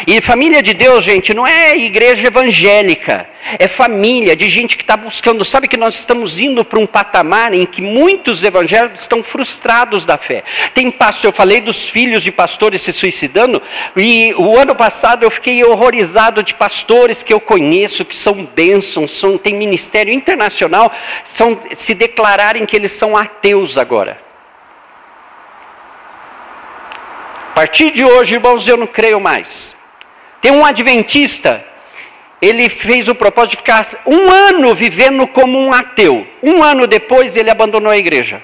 [0.07, 4.97] E família de Deus, gente, não é igreja evangélica, é família de gente que está
[4.97, 5.45] buscando.
[5.45, 10.19] Sabe que nós estamos indo para um patamar em que muitos evangélicos estão frustrados da
[10.19, 10.43] fé.
[10.75, 13.63] Tem pastor, eu falei dos filhos de pastores se suicidando,
[13.97, 19.13] e o ano passado eu fiquei horrorizado de pastores que eu conheço, que são bênçãos,
[19.13, 20.93] são, tem ministério internacional,
[21.25, 24.29] são, se declararem que eles são ateus agora.
[27.48, 29.75] A partir de hoje, irmãos, eu não creio mais.
[30.41, 31.65] Tem um adventista,
[32.41, 36.25] ele fez o propósito de ficar um ano vivendo como um ateu.
[36.41, 38.41] Um ano depois, ele abandonou a igreja.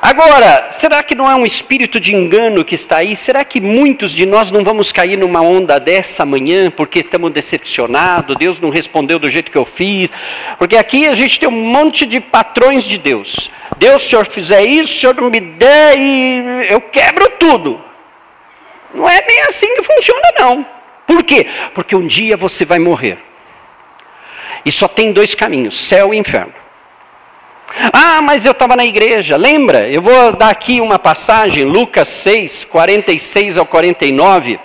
[0.00, 3.16] Agora, será que não é um espírito de engano que está aí?
[3.16, 8.36] Será que muitos de nós não vamos cair numa onda dessa amanhã porque estamos decepcionados?
[8.36, 10.08] Deus não respondeu do jeito que eu fiz?
[10.56, 13.50] Porque aqui a gente tem um monte de patrões de Deus.
[13.76, 17.82] Deus, se o senhor fizer isso, o senhor não me der e eu quebro tudo.
[18.94, 20.64] Não é bem assim que funciona, não.
[21.08, 21.44] Por quê?
[21.74, 23.18] Porque um dia você vai morrer.
[24.64, 26.67] E só tem dois caminhos: céu e inferno.
[27.92, 29.36] Ah, mas eu estava na igreja.
[29.36, 29.88] Lembra?
[29.88, 34.58] Eu vou dar aqui uma passagem, Lucas 6, 46 ao 49,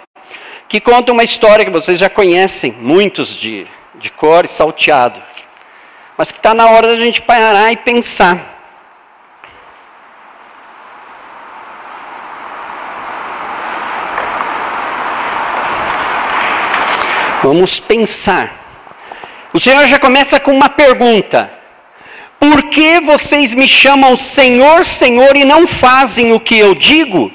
[0.68, 5.22] que conta uma história que vocês já conhecem, muitos de, de cor e salteado.
[6.18, 8.54] Mas que está na hora da gente parar e pensar.
[17.44, 18.63] Vamos pensar.
[19.52, 21.52] O Senhor já começa com uma pergunta:
[22.43, 27.32] Por que vocês me chamam Senhor, Senhor e não fazem o que eu digo?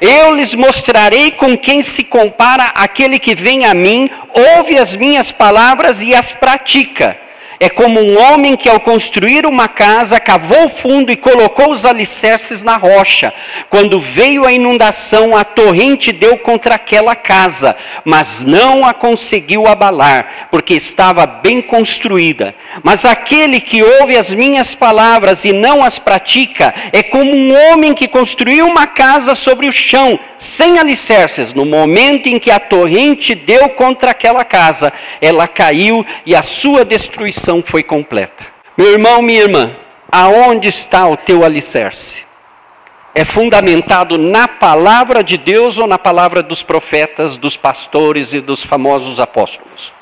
[0.00, 5.32] Eu lhes mostrarei com quem se compara aquele que vem a mim, ouve as minhas
[5.32, 7.18] palavras e as pratica.
[7.64, 12.62] É como um homem que, ao construir uma casa, cavou fundo e colocou os alicerces
[12.62, 13.32] na rocha.
[13.70, 17.74] Quando veio a inundação, a torrente deu contra aquela casa,
[18.04, 22.54] mas não a conseguiu abalar, porque estava bem construída.
[22.82, 27.94] Mas aquele que ouve as minhas palavras e não as pratica, é como um homem
[27.94, 31.54] que construiu uma casa sobre o chão, sem alicerces.
[31.54, 36.84] No momento em que a torrente deu contra aquela casa, ela caiu e a sua
[36.84, 38.44] destruição foi completa.
[38.76, 39.76] Meu irmão, minha irmã,
[40.10, 42.24] aonde está o teu alicerce?
[43.14, 48.64] É fundamentado na palavra de Deus ou na palavra dos profetas, dos pastores e dos
[48.64, 49.92] famosos apóstolos?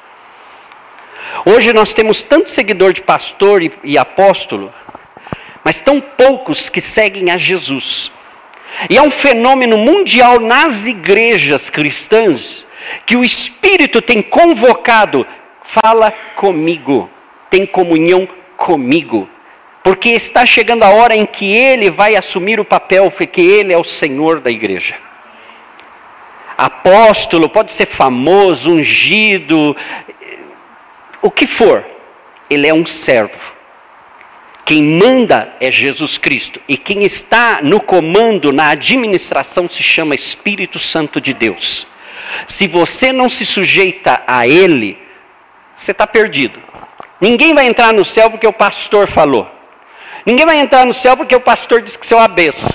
[1.44, 4.72] Hoje nós temos tanto seguidor de pastor e, e apóstolo,
[5.62, 8.10] mas tão poucos que seguem a Jesus.
[8.88, 12.66] E é um fenômeno mundial nas igrejas cristãs
[13.04, 15.26] que o Espírito tem convocado,
[15.62, 17.10] fala comigo
[17.52, 19.28] tem comunhão comigo.
[19.84, 23.76] Porque está chegando a hora em que ele vai assumir o papel, porque ele é
[23.76, 24.94] o Senhor da igreja.
[26.56, 29.76] Apóstolo, pode ser famoso, ungido,
[31.20, 31.84] o que for,
[32.48, 33.52] ele é um servo.
[34.64, 36.58] Quem manda é Jesus Cristo.
[36.66, 41.86] E quem está no comando, na administração, se chama Espírito Santo de Deus.
[42.46, 44.96] Se você não se sujeita a Ele,
[45.76, 46.71] você está perdido.
[47.22, 49.48] Ninguém vai entrar no céu porque o pastor falou.
[50.26, 52.68] Ninguém vai entrar no céu porque o pastor disse que você uma benção.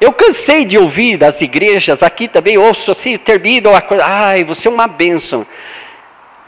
[0.00, 4.68] Eu cansei de ouvir das igrejas, aqui também ouço assim, termino a coisa, ai, você
[4.68, 5.44] é uma bênção.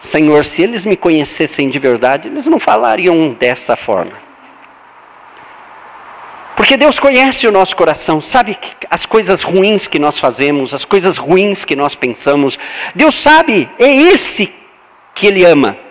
[0.01, 4.12] Senhor, se eles me conhecessem de verdade, eles não falariam dessa forma.
[6.55, 8.57] Porque Deus conhece o nosso coração, sabe
[8.89, 12.57] as coisas ruins que nós fazemos, as coisas ruins que nós pensamos.
[12.95, 14.55] Deus sabe, é esse
[15.12, 15.89] que Ele ama.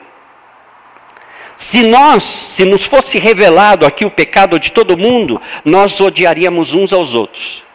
[1.59, 6.93] Se nós, se nos fosse revelado aqui o pecado de todo mundo, nós odiaríamos uns
[6.93, 7.65] aos outros.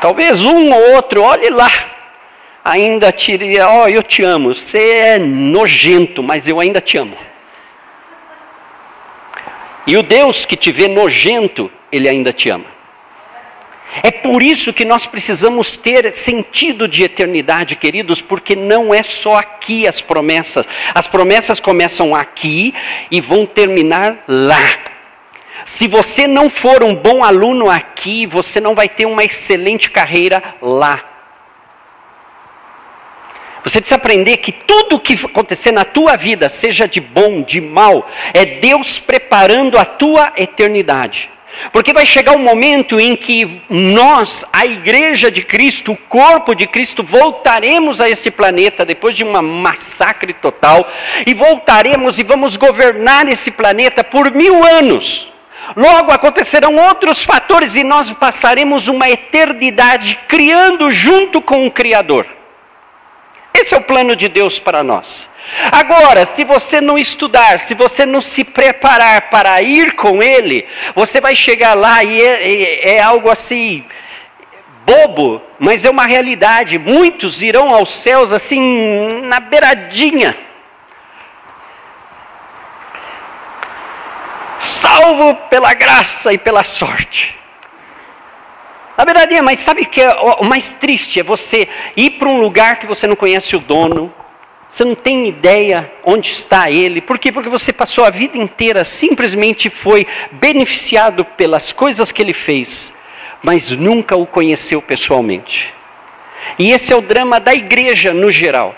[0.00, 1.68] Talvez um ou outro, olhe lá,
[2.64, 7.16] ainda tire, ó, oh, eu te amo, você é nojento, mas eu ainda te amo.
[9.84, 12.75] E o Deus que te vê nojento, ele ainda te ama.
[14.02, 19.36] É por isso que nós precisamos ter sentido de eternidade, queridos, porque não é só
[19.36, 20.66] aqui as promessas.
[20.94, 22.74] As promessas começam aqui
[23.10, 24.78] e vão terminar lá.
[25.64, 30.42] Se você não for um bom aluno aqui, você não vai ter uma excelente carreira
[30.60, 31.02] lá.
[33.64, 38.08] Você precisa aprender que tudo que acontecer na tua vida, seja de bom, de mal,
[38.32, 41.28] é Deus preparando a tua eternidade.
[41.72, 46.66] Porque vai chegar um momento em que nós, a igreja de Cristo, o corpo de
[46.66, 50.86] Cristo, voltaremos a este planeta depois de uma massacre total
[51.26, 55.32] e voltaremos e vamos governar esse planeta por mil anos.
[55.74, 62.26] Logo acontecerão outros fatores e nós passaremos uma eternidade criando junto com o Criador.
[63.52, 65.28] Esse é o plano de Deus para nós.
[65.70, 71.20] Agora, se você não estudar, se você não se preparar para ir com Ele, você
[71.20, 73.84] vai chegar lá e é, é, é algo assim
[74.86, 76.78] bobo, mas é uma realidade.
[76.78, 80.36] Muitos irão aos céus assim na beiradinha.
[84.60, 87.36] Salvo pela graça e pela sorte.
[88.96, 91.20] Na verdade, mas sabe o que é o mais triste?
[91.20, 94.14] É você ir para um lugar que você não conhece o dono,
[94.68, 97.00] você não tem ideia onde está ele.
[97.00, 97.30] Por quê?
[97.30, 102.92] Porque você passou a vida inteira, simplesmente foi beneficiado pelas coisas que ele fez,
[103.42, 105.72] mas nunca o conheceu pessoalmente.
[106.58, 108.74] E esse é o drama da igreja no geral.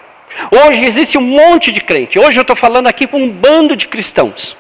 [0.51, 2.19] Hoje existe um monte de crente.
[2.19, 4.57] Hoje eu estou falando aqui com um bando de cristãos.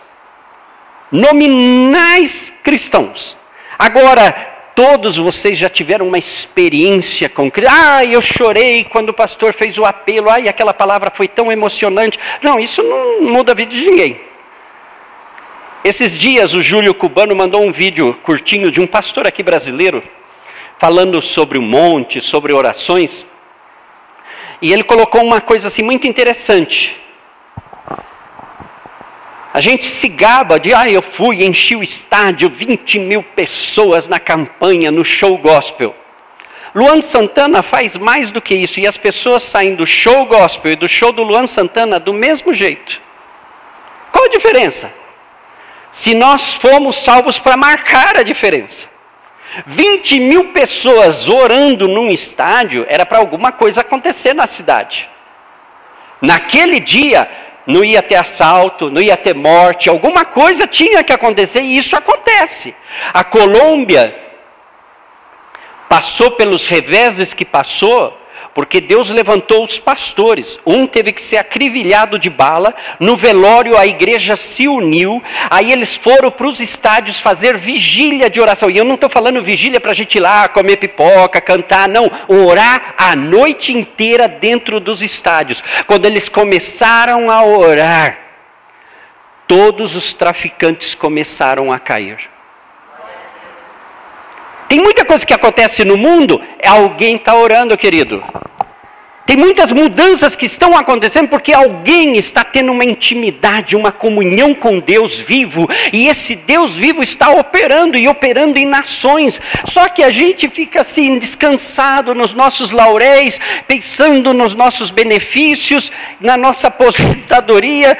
[1.12, 3.36] Nominais cristãos.
[3.78, 7.74] Agora, Todos vocês já tiveram uma experiência com Cristo.
[7.76, 10.30] Ah, eu chorei quando o pastor fez o apelo.
[10.30, 12.16] Ah, e aquela palavra foi tão emocionante.
[12.40, 14.20] Não, isso não muda a vida de ninguém.
[15.82, 20.00] Esses dias o Júlio Cubano mandou um vídeo curtinho de um pastor aqui brasileiro,
[20.78, 23.26] falando sobre o monte, sobre orações.
[24.62, 26.96] E ele colocou uma coisa assim muito interessante.
[29.58, 34.20] A gente se gaba de, ah, eu fui, enchi o estádio, 20 mil pessoas na
[34.20, 35.96] campanha, no show gospel.
[36.72, 40.76] Luan Santana faz mais do que isso, e as pessoas saem do show gospel e
[40.76, 43.02] do show do Luan Santana do mesmo jeito.
[44.12, 44.92] Qual a diferença?
[45.90, 48.88] Se nós fomos salvos para marcar a diferença.
[49.66, 55.10] 20 mil pessoas orando num estádio era para alguma coisa acontecer na cidade.
[56.22, 57.28] Naquele dia,
[57.68, 61.94] não ia ter assalto, não ia ter morte, alguma coisa tinha que acontecer e isso
[61.94, 62.74] acontece.
[63.12, 64.18] A Colômbia
[65.86, 68.18] passou pelos reveses que passou
[68.58, 70.58] porque Deus levantou os pastores.
[70.66, 72.74] Um teve que ser acrivilhado de bala.
[72.98, 75.22] No velório, a igreja se uniu.
[75.48, 78.68] Aí eles foram para os estádios fazer vigília de oração.
[78.68, 81.88] E eu não estou falando vigília para a gente ir lá comer pipoca, cantar.
[81.88, 82.10] Não.
[82.26, 85.62] Orar a noite inteira dentro dos estádios.
[85.86, 88.18] Quando eles começaram a orar,
[89.46, 92.28] todos os traficantes começaram a cair.
[94.68, 98.22] Tem muita coisa que acontece no mundo, alguém está orando, querido.
[99.28, 104.78] Tem muitas mudanças que estão acontecendo porque alguém está tendo uma intimidade, uma comunhão com
[104.78, 109.38] Deus vivo, e esse Deus vivo está operando e operando em nações.
[109.66, 116.38] Só que a gente fica assim, descansado nos nossos lauréis, pensando nos nossos benefícios, na
[116.38, 117.98] nossa aposentadoria,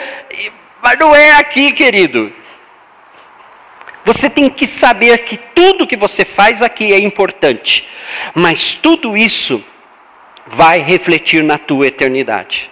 [0.83, 2.33] mas não é aqui, querido.
[4.09, 7.87] Você tem que saber que tudo que você faz aqui é importante,
[8.35, 9.63] mas tudo isso
[10.47, 12.71] vai refletir na tua eternidade.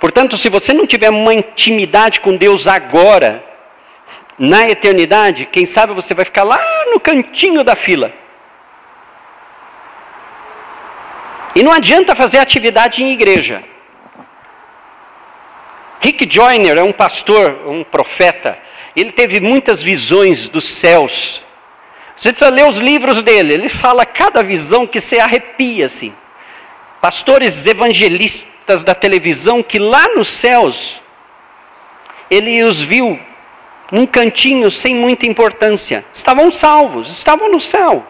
[0.00, 3.44] Portanto, se você não tiver uma intimidade com Deus agora,
[4.36, 6.60] na eternidade, quem sabe você vai ficar lá
[6.90, 8.12] no cantinho da fila.
[11.54, 13.62] E não adianta fazer atividade em igreja.
[16.00, 18.58] Rick Joyner é um pastor, um profeta,
[19.02, 21.42] ele teve muitas visões dos céus.
[22.16, 23.54] Você precisa ler os livros dele.
[23.54, 26.14] Ele fala cada visão que você arrepia assim.
[27.00, 31.02] Pastores evangelistas da televisão que lá nos céus
[32.30, 33.18] ele os viu
[33.90, 36.04] num cantinho sem muita importância.
[36.12, 38.06] Estavam salvos, estavam no céu.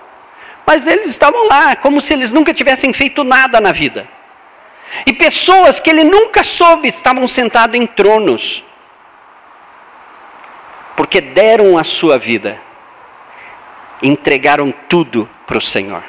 [0.66, 4.08] Mas eles estavam lá, como se eles nunca tivessem feito nada na vida.
[5.06, 8.62] E pessoas que ele nunca soube estavam sentados em tronos
[10.96, 12.60] porque deram a sua vida,
[14.02, 16.02] entregaram tudo para o Senhor.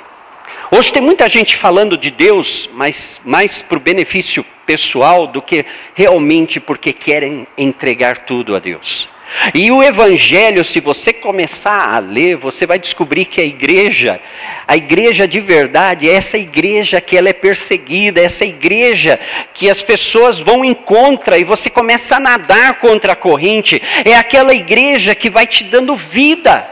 [0.72, 5.66] Hoje tem muita gente falando de Deus, mas mais para o benefício pessoal do que
[5.94, 9.08] realmente porque querem entregar tudo a Deus.
[9.54, 14.22] E o Evangelho, se você começar a ler, você vai descobrir que a igreja,
[14.68, 19.20] a igreja de verdade, é essa igreja que ela é perseguida, é essa igreja
[19.54, 24.16] que as pessoas vão em contra e você começa a nadar contra a corrente, é
[24.16, 26.70] aquela igreja que vai te dando vida.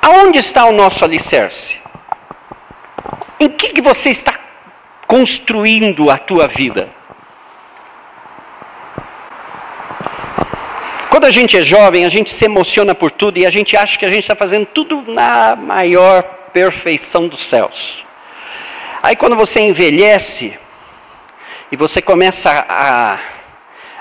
[0.00, 1.80] Aonde está o nosso alicerce?
[3.40, 4.38] Em que, que você está
[5.06, 6.97] construindo a tua vida?
[11.18, 13.98] Quando a gente é jovem, a gente se emociona por tudo e a gente acha
[13.98, 18.06] que a gente está fazendo tudo na maior perfeição dos céus.
[19.02, 20.56] Aí quando você envelhece
[21.72, 23.18] e você começa a,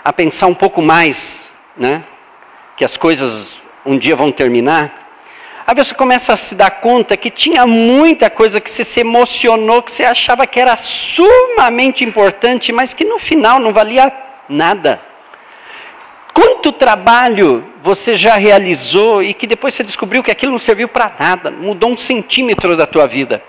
[0.03, 1.39] a pensar um pouco mais,
[1.76, 2.03] né,
[2.76, 5.09] que as coisas um dia vão terminar,
[5.65, 9.82] aí você começa a se dar conta que tinha muita coisa que você se emocionou,
[9.82, 14.13] que você achava que era sumamente importante, mas que no final não valia
[14.47, 15.07] nada.
[16.38, 21.12] Quanto trabalho você já realizou e que depois você descobriu que aquilo não serviu para
[21.20, 23.44] nada, mudou um centímetro da tua vida?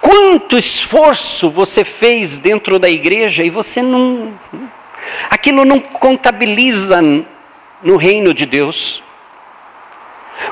[0.00, 4.32] Quanto esforço você fez dentro da igreja e você não.
[5.28, 7.02] Aquilo não contabiliza
[7.82, 9.02] no reino de Deus.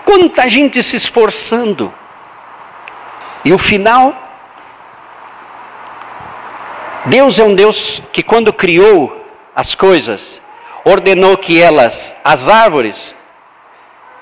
[0.05, 1.91] Quanta gente se esforçando.
[3.47, 4.15] E o final?
[7.07, 9.25] Deus é um Deus que, quando criou
[9.57, 10.43] as coisas,
[10.85, 13.14] ordenou que elas, as árvores,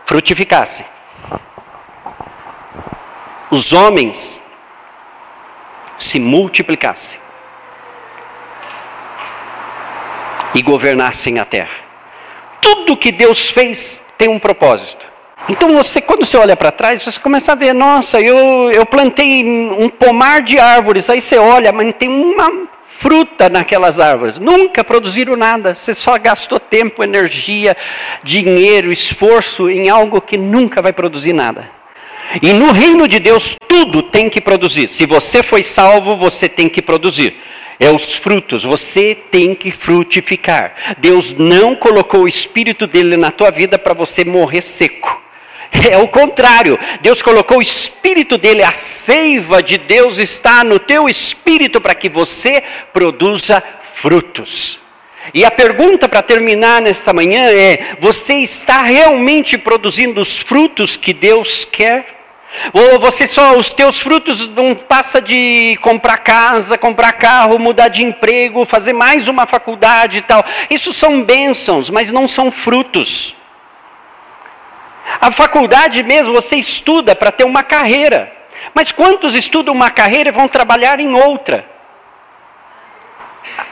[0.05, 0.87] frutificassem.
[3.51, 4.43] Os homens
[5.97, 7.19] se multiplicassem
[10.55, 11.85] e governassem a terra.
[12.61, 15.07] Tudo que Deus fez tem um propósito.
[15.49, 19.45] Então você, quando você olha para trás, você começa a ver, nossa, eu, eu plantei
[19.45, 22.67] um pomar de árvores, aí você olha, mas tem uma
[22.99, 24.39] fruta naquelas árvores.
[24.39, 25.75] Nunca produziram nada.
[25.75, 27.77] Você só gastou tempo, energia,
[28.23, 31.71] dinheiro, esforço em algo que nunca vai produzir nada.
[32.43, 34.89] E no reino de Deus, tudo tem que produzir.
[34.89, 37.37] Se você foi salvo, você tem que produzir.
[37.79, 40.97] É os frutos, você tem que frutificar.
[40.99, 45.23] Deus não colocou o espírito dele na tua vida para você morrer seco.
[45.91, 46.79] É o contrário.
[47.01, 52.09] Deus colocou o espírito dele, a seiva de Deus está no teu espírito para que
[52.09, 52.63] você
[52.93, 53.63] produza
[53.95, 54.81] frutos.
[55.35, 61.13] E a pergunta para terminar nesta manhã é: você está realmente produzindo os frutos que
[61.13, 62.15] Deus quer?
[62.73, 68.03] Ou você só, os teus frutos não passa de comprar casa, comprar carro, mudar de
[68.03, 70.45] emprego, fazer mais uma faculdade e tal.
[70.71, 73.37] Isso são bênçãos, mas não são frutos.
[75.21, 78.33] A faculdade mesmo, você estuda para ter uma carreira.
[78.75, 81.65] Mas quantos estudam uma carreira e vão trabalhar em outra?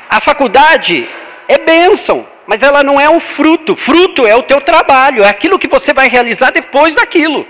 [0.09, 1.09] A faculdade
[1.49, 3.75] é bênção, mas ela não é o fruto.
[3.75, 7.47] Fruto é o teu trabalho, é aquilo que você vai realizar depois daquilo.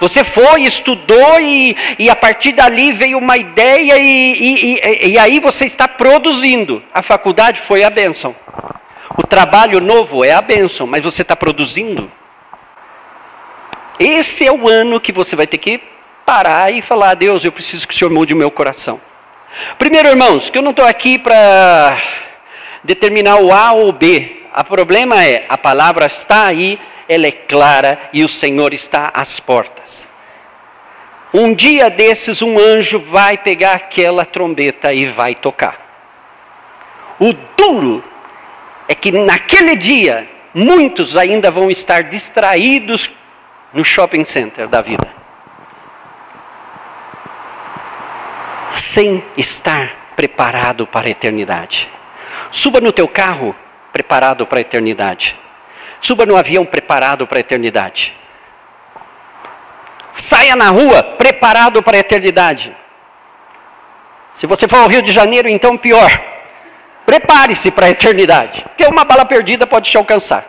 [0.00, 5.38] Você foi, estudou e, e a partir dali veio uma ideia e, e, e aí
[5.38, 6.82] você está produzindo.
[6.92, 8.34] A faculdade foi a bênção.
[9.16, 12.10] O trabalho novo é a bênção, mas você está produzindo.
[13.98, 15.80] Esse é o ano que você vai ter que
[16.26, 19.00] parar e falar: Deus, eu preciso que o Senhor mude o meu coração.
[19.78, 21.96] Primeiro, irmãos, que eu não estou aqui para
[22.82, 24.42] determinar o A ou o B.
[24.56, 26.78] O problema é, a palavra está aí,
[27.08, 30.06] ela é clara e o Senhor está às portas.
[31.32, 35.80] Um dia desses, um anjo vai pegar aquela trombeta e vai tocar.
[37.18, 38.04] O duro
[38.86, 43.10] é que naquele dia, muitos ainda vão estar distraídos
[43.74, 45.06] no shopping center da vida.
[48.72, 51.90] Sem estar preparado para a eternidade.
[52.52, 53.54] Suba no teu carro
[53.92, 55.36] preparado para a eternidade.
[56.00, 58.16] Suba no avião preparado para a eternidade.
[60.14, 62.74] Saia na rua preparado para a eternidade.
[64.34, 66.10] Se você for ao Rio de Janeiro, então pior.
[67.04, 70.46] Prepare-se para a eternidade, porque uma bala perdida pode te alcançar.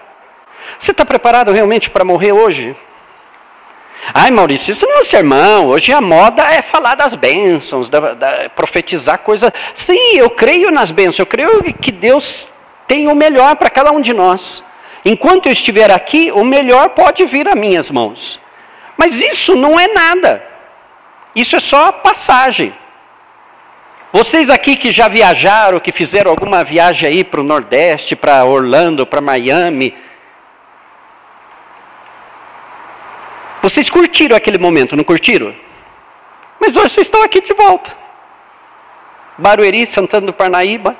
[0.80, 2.76] Você está preparado realmente para morrer hoje?
[4.14, 5.68] Ai, Maurício, isso não é sermão.
[5.68, 9.52] Hoje a moda é falar das bênçãos, da, da, profetizar coisas.
[9.74, 11.20] Sim, eu creio nas bênçãos.
[11.20, 12.48] Eu creio que Deus
[12.88, 14.64] tem o melhor para cada um de nós.
[15.04, 18.40] Enquanto eu estiver aqui, o melhor pode vir a minhas mãos.
[18.98, 20.44] Mas isso não é nada.
[21.36, 22.74] Isso é só passagem.
[24.12, 29.06] Vocês aqui que já viajaram, que fizeram alguma viagem aí para o Nordeste, para Orlando,
[29.06, 29.94] para Miami,
[33.66, 35.52] Vocês curtiram aquele momento, não curtiram?
[36.60, 37.92] Mas hoje vocês estão aqui de volta.
[39.40, 40.96] Barueri, Santana do Parnaíba.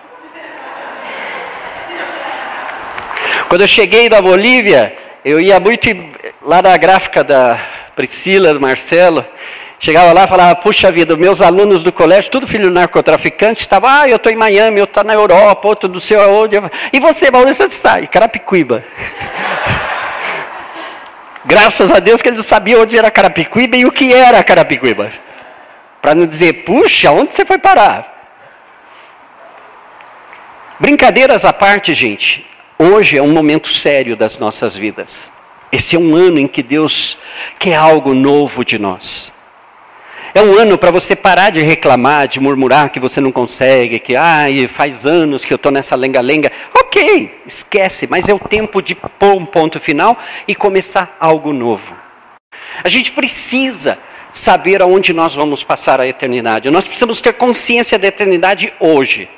[3.48, 5.88] Quando eu cheguei da Bolívia, eu ia muito
[6.42, 7.64] lá na gráfica da
[7.96, 9.24] Priscila, do Marcelo.
[9.80, 14.02] Chegava lá e falava, puxa vida, meus alunos do colégio, tudo filho de narcotraficante, estava,
[14.02, 16.56] ah, eu estou em Miami, eu estou na Europa, outro do seu aonde.
[16.92, 18.02] E você, Maurício, você está?
[18.02, 18.84] Em Carapicuíba.
[21.46, 25.12] Graças a Deus que ele não sabia onde era Carapicuíba e o que era Carapicuíba.
[26.02, 28.14] Para não dizer, puxa, onde você foi parar?
[30.80, 32.46] Brincadeiras à parte, gente.
[32.78, 35.32] Hoje é um momento sério das nossas vidas.
[35.72, 37.18] Esse é um ano em que Deus
[37.60, 39.32] quer algo novo de nós.
[40.38, 44.18] É um ano para você parar de reclamar, de murmurar que você não consegue, que
[44.18, 46.52] ai, faz anos que eu estou nessa lenga-lenga.
[46.78, 51.96] Ok, esquece, mas é o tempo de pôr um ponto final e começar algo novo.
[52.84, 53.98] A gente precisa
[54.34, 56.70] saber aonde nós vamos passar a eternidade.
[56.70, 59.30] Nós precisamos ter consciência da eternidade hoje.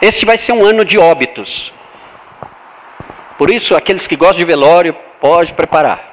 [0.00, 1.72] Este vai ser um ano de óbitos.
[3.36, 6.09] Por isso, aqueles que gostam de velório, pode preparar.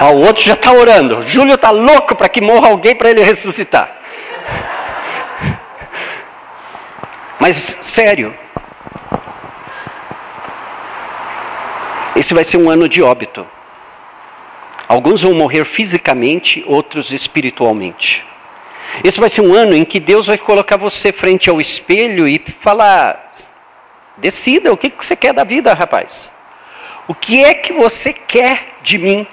[0.00, 1.22] O outro já está orando.
[1.22, 3.98] Júlio está louco para que morra alguém para ele ressuscitar.
[7.38, 8.34] Mas, sério.
[12.14, 13.46] Esse vai ser um ano de óbito.
[14.86, 18.24] Alguns vão morrer fisicamente, outros espiritualmente.
[19.02, 22.38] Esse vai ser um ano em que Deus vai colocar você frente ao espelho e
[22.60, 23.32] falar:
[24.18, 26.30] decida o que você quer da vida, rapaz.
[27.08, 29.26] O que é que você quer de mim?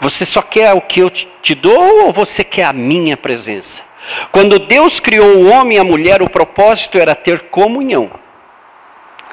[0.00, 3.82] Você só quer o que eu te dou ou você quer a minha presença?
[4.30, 8.10] Quando Deus criou o homem e a mulher, o propósito era ter comunhão.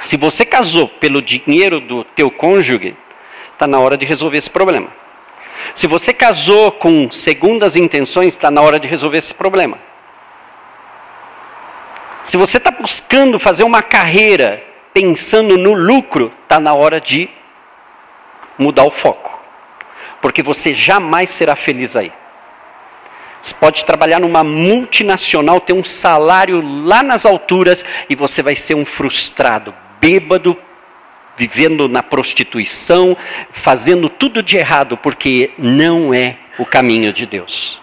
[0.01, 2.95] Se você casou pelo dinheiro do teu cônjuge,
[3.53, 4.89] está na hora de resolver esse problema.
[5.76, 9.78] Se você casou com segundas intenções, está na hora de resolver esse problema.
[12.24, 17.30] Se você está buscando fazer uma carreira pensando no lucro, está na hora de
[18.57, 19.43] mudar o foco.
[20.24, 22.09] Porque você jamais será feliz aí.
[23.41, 28.74] Você pode trabalhar numa multinacional, ter um salário lá nas alturas e você vai ser
[28.74, 30.57] um frustrado, bêbado,
[31.36, 33.17] vivendo na prostituição,
[33.51, 37.82] fazendo tudo de errado, porque não é o caminho de Deus.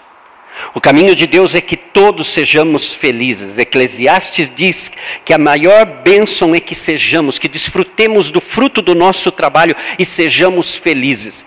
[0.73, 3.59] O caminho de Deus é que todos sejamos felizes.
[3.59, 4.91] Eclesiastes diz
[5.27, 10.07] que a maior bênção é que sejamos, que desfrutemos do fruto do nosso trabalho e
[10.07, 11.45] sejamos felizes.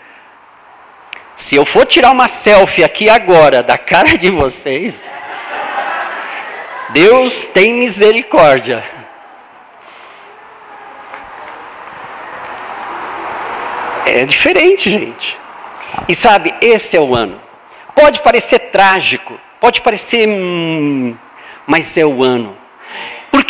[1.43, 4.95] Se eu for tirar uma selfie aqui agora da cara de vocês,
[6.91, 8.81] Deus tem misericórdia.
[14.05, 15.37] É diferente, gente.
[16.07, 17.41] E sabe, esse é o ano.
[17.93, 20.25] Pode parecer trágico, pode parecer.
[20.29, 21.13] Hum,
[21.67, 22.57] mas é o ano.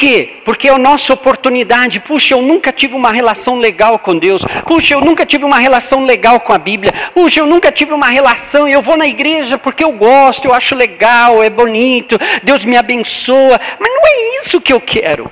[0.04, 0.42] Quê?
[0.44, 2.02] Porque é a nossa oportunidade.
[2.02, 4.44] Puxa, eu nunca tive uma relação legal com Deus.
[4.68, 6.92] Puxa, eu nunca tive uma relação legal com a Bíblia.
[7.14, 8.68] Puxa, eu nunca tive uma relação.
[8.68, 12.20] Eu vou na igreja porque eu gosto, eu acho legal, é bonito.
[12.44, 13.58] Deus me abençoa.
[13.80, 15.32] Mas não é isso que eu quero.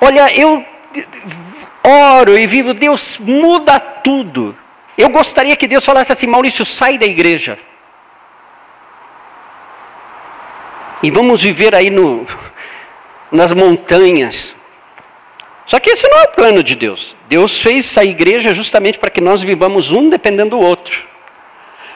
[0.00, 0.66] Olha, eu
[1.84, 4.56] oro e vivo, Deus muda tudo.
[4.98, 7.56] Eu gostaria que Deus falasse assim: Maurício, sai da igreja.
[11.04, 12.26] E vamos viver aí no,
[13.32, 14.54] nas montanhas.
[15.66, 17.16] Só que esse não é o plano de Deus.
[17.28, 21.10] Deus fez essa igreja justamente para que nós vivamos um dependendo do outro.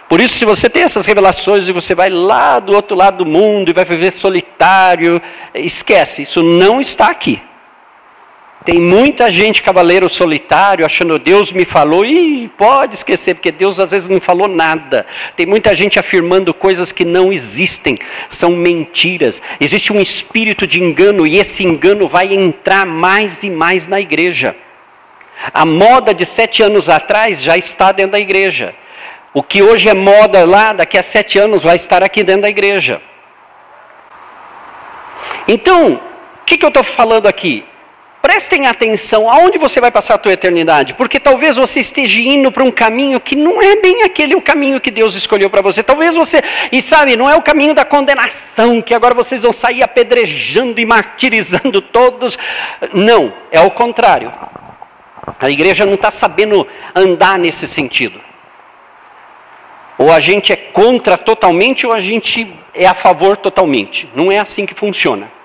[0.09, 3.27] Por isso, se você tem essas revelações e você vai lá do outro lado do
[3.27, 5.21] mundo e vai viver solitário,
[5.53, 7.43] esquece, isso não está aqui.
[8.67, 13.93] Tem muita gente cavaleiro solitário achando Deus me falou e pode esquecer porque Deus às
[13.93, 15.07] vezes não falou nada.
[15.37, 17.97] Tem muita gente afirmando coisas que não existem,
[18.29, 19.41] são mentiras.
[19.61, 24.57] Existe um espírito de engano e esse engano vai entrar mais e mais na igreja.
[25.55, 28.75] A moda de sete anos atrás já está dentro da igreja.
[29.33, 32.51] O que hoje é moda lá, daqui a sete anos vai estar aqui dentro da
[32.51, 33.01] igreja.
[35.47, 36.01] Então,
[36.43, 37.65] o que, que eu estou falando aqui?
[38.27, 42.65] Prestem atenção aonde você vai passar a tua eternidade, porque talvez você esteja indo para
[42.65, 45.81] um caminho que não é bem aquele o caminho que Deus escolheu para você.
[45.81, 49.81] Talvez você, e sabe, não é o caminho da condenação, que agora vocês vão sair
[49.81, 52.37] apedrejando e martirizando todos.
[52.93, 54.33] Não, é o contrário.
[55.39, 56.67] A igreja não está sabendo
[56.97, 58.21] andar nesse sentido.
[59.97, 64.11] Ou a gente é contra totalmente, ou a gente é a favor totalmente.
[64.17, 65.36] Não é assim que funciona.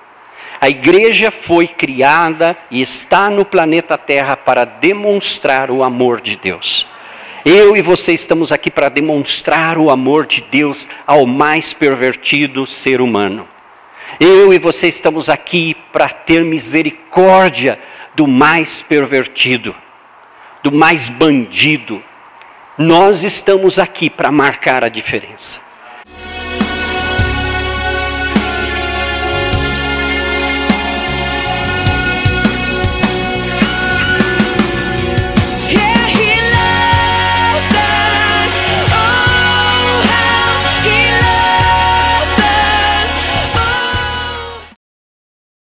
[0.64, 6.88] A igreja foi criada e está no planeta Terra para demonstrar o amor de Deus.
[7.44, 13.02] Eu e você estamos aqui para demonstrar o amor de Deus ao mais pervertido ser
[13.02, 13.48] humano.
[14.20, 17.80] Eu e você estamos aqui para ter misericórdia
[18.14, 19.76] do mais pervertido,
[20.62, 22.04] do mais bandido.
[22.78, 25.60] Nós estamos aqui para marcar a diferença.